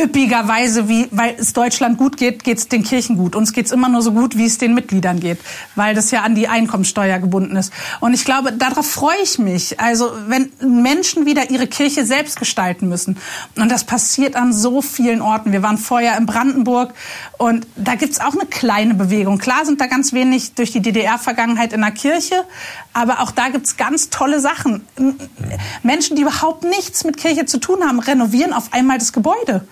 [0.00, 3.34] üppiger Weise, wie, weil es Deutschland gut geht, geht es den Kirchen gut.
[3.34, 5.38] Uns geht's immer nur so gut, wie es den Mitgliedern geht,
[5.74, 7.72] weil das ja an die Einkommensteuer gebunden ist.
[8.00, 9.80] Und ich glaube, darauf freue ich mich.
[9.80, 13.18] Also wenn Menschen wieder ihre Kirche selbst gestalten müssen.
[13.56, 15.50] Und das passiert an so vielen Orten.
[15.50, 16.94] Wir waren vorher in Brandenburg
[17.36, 19.38] und da gibt's auch eine kleine Bewegung.
[19.38, 22.44] Klar sind da ganz wenig durch die DDR-Vergangenheit in der Kirche,
[22.98, 24.86] aber auch da gibt's ganz tolle Sachen.
[25.82, 29.66] Menschen, die überhaupt nichts mit Kirche zu tun haben, renovieren auf einmal das Gebäude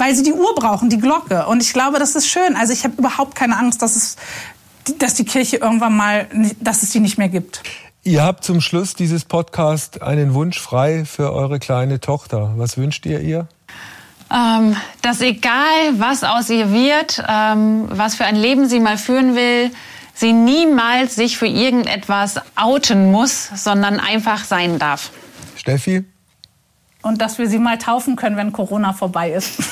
[0.00, 1.46] weil sie die Uhr brauchen, die Glocke.
[1.46, 2.56] Und ich glaube, das ist schön.
[2.56, 4.16] Also ich habe überhaupt keine Angst, dass es,
[4.98, 6.26] dass die Kirche irgendwann mal,
[6.58, 7.62] dass es die nicht mehr gibt.
[8.02, 12.54] Ihr habt zum Schluss dieses Podcast einen Wunsch frei für eure kleine Tochter.
[12.56, 13.46] Was wünscht ihr ihr?
[14.32, 19.34] Ähm, dass egal, was aus ihr wird, ähm, was für ein Leben sie mal führen
[19.34, 19.70] will,
[20.20, 25.10] sie niemals sich für irgendetwas outen muss, sondern einfach sein darf.
[25.56, 26.04] Steffi?
[27.02, 29.54] Und dass wir sie mal taufen können, wenn Corona vorbei ist.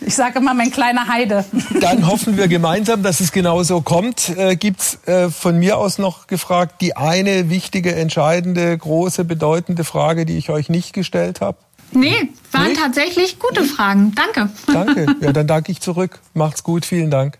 [0.00, 1.44] Ich sage immer, mein kleiner Heide.
[1.80, 4.30] Dann hoffen wir gemeinsam, dass es genau so kommt.
[4.38, 10.24] Äh, Gibt äh, von mir aus noch gefragt die eine wichtige, entscheidende, große, bedeutende Frage,
[10.24, 11.58] die ich euch nicht gestellt habe?
[11.92, 12.72] Nee, waren nee?
[12.72, 14.14] tatsächlich gute Fragen.
[14.14, 14.50] Danke.
[14.72, 15.14] Danke.
[15.20, 16.20] Ja, dann danke ich zurück.
[16.32, 16.86] Macht's gut.
[16.86, 17.38] Vielen Dank.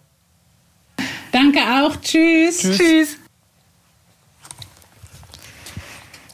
[1.53, 1.97] Danke auch.
[2.03, 2.59] Tschüss.
[2.59, 2.77] Tschüss.
[2.77, 3.17] Tschüss.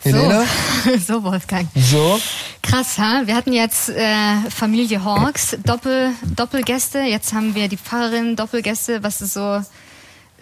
[0.01, 0.45] Helena?
[0.85, 1.69] So, so Wolfgang.
[1.77, 2.21] So.
[2.63, 3.23] Krass, ha?
[3.25, 7.01] Wir hatten jetzt äh, Familie Hawks, Doppel, Doppelgäste.
[7.01, 9.05] Jetzt haben wir die Pfarrerin, Doppelgäste.
[9.05, 9.63] Was ist so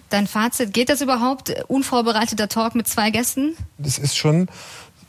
[0.09, 0.73] dein Fazit?
[0.73, 1.53] Geht das überhaupt?
[1.69, 3.55] Unvorbereiteter Talk mit zwei Gästen?
[3.77, 4.49] Das ist schon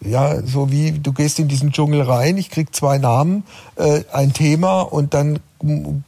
[0.06, 3.44] ja, so wie du gehst in diesen Dschungel rein, ich krieg zwei Namen,
[3.76, 5.40] äh, ein Thema und dann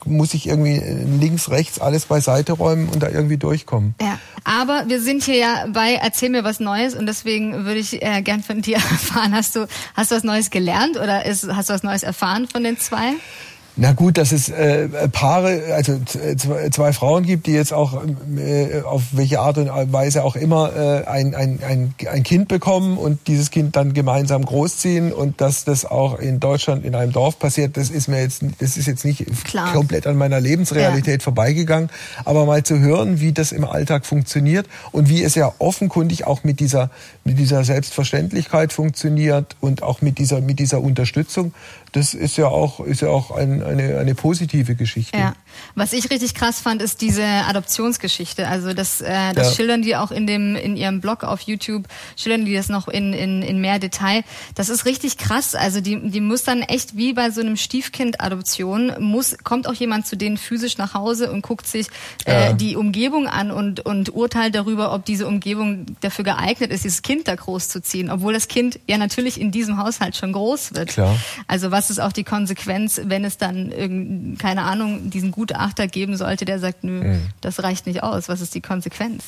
[0.06, 0.82] muss ich irgendwie
[1.20, 3.96] links, rechts alles beiseite räumen und da irgendwie durchkommen.
[4.02, 8.04] Ja, aber wir sind hier ja bei Erzähl mir was Neues und deswegen würde ich
[8.04, 11.70] äh, gern von dir erfahren, hast du, hast du was Neues gelernt oder ist, hast
[11.70, 13.14] du was Neues erfahren von den zwei?
[13.78, 18.02] Na gut, dass es äh, Paare, also zwei, zwei Frauen gibt, die jetzt auch
[18.38, 22.98] äh, auf welche Art und Weise auch immer äh, ein, ein, ein, ein Kind bekommen
[22.98, 27.38] und dieses Kind dann gemeinsam großziehen und dass das auch in Deutschland in einem Dorf
[27.38, 29.74] passiert, das ist mir jetzt, das ist jetzt nicht Klar.
[29.74, 31.24] komplett an meiner Lebensrealität ja.
[31.24, 31.90] vorbeigegangen.
[32.24, 36.46] Aber mal zu hören, wie das im Alltag funktioniert und wie es ja offenkundig auch
[36.46, 36.92] mit dieser,
[37.26, 41.56] mit dieser Selbstverständlichkeit funktioniert und auch mit dieser, mit dieser Unterstützung,
[41.92, 45.18] das ist ja auch, ist ja auch ein, eine, eine positive Geschichte.
[45.18, 45.36] Ja.
[45.76, 48.48] Was ich richtig krass fand, ist diese Adoptionsgeschichte.
[48.48, 49.56] Also das, äh, das ja.
[49.56, 51.86] schildern die auch in dem in ihrem Blog auf YouTube,
[52.16, 54.24] schildern die das noch in, in, in mehr Detail.
[54.56, 55.56] Das ist richtig krass.
[55.56, 60.08] Also die, die muss dann echt wie bei so einem Stiefkind-Adoption, muss, kommt auch jemand
[60.08, 61.88] zu denen physisch nach Hause und guckt sich
[62.26, 62.54] äh, ja.
[62.54, 67.28] die Umgebung an und, und urteilt darüber, ob diese Umgebung dafür geeignet ist, dieses Kind
[67.28, 68.10] da groß zu ziehen.
[68.10, 70.90] Obwohl das Kind ja natürlich in diesem Haushalt schon groß wird.
[70.90, 71.18] Klar.
[71.48, 76.46] Also was ist auch die Konsequenz, wenn es dann, keine Ahnung, diesen Gutachter geben sollte,
[76.46, 77.22] der sagt, nö, mhm.
[77.42, 78.30] das reicht nicht aus.
[78.30, 79.24] Was ist die Konsequenz?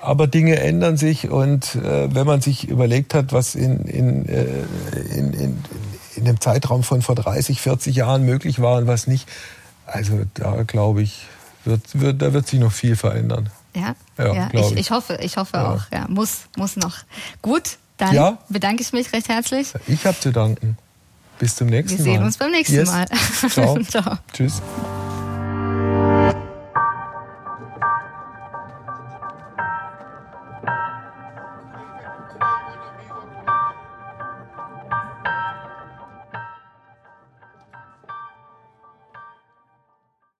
[0.00, 4.44] Aber Dinge ändern sich und äh, wenn man sich überlegt hat, was in, in, äh,
[5.14, 5.64] in, in,
[6.16, 9.28] in dem Zeitraum von vor 30, 40 Jahren möglich war und was nicht,
[9.86, 11.26] also da glaube ich,
[11.64, 13.50] wird, wird, da wird sich noch viel verändern.
[13.74, 15.72] Ja, ja, ja ich, ich, hoffe, ich hoffe ja.
[15.72, 15.82] auch.
[15.92, 16.96] Ja, muss, muss noch.
[17.42, 18.38] Gut, dann ja.
[18.48, 19.72] bedanke ich mich recht herzlich.
[19.86, 20.76] Ich habe zu danken.
[21.38, 22.04] Bis zum nächsten Mal.
[22.04, 22.88] Wir sehen uns beim nächsten yes.
[22.88, 23.06] Mal.
[23.48, 23.78] Ciao.
[23.88, 24.18] Ciao.
[24.32, 24.60] Tschüss.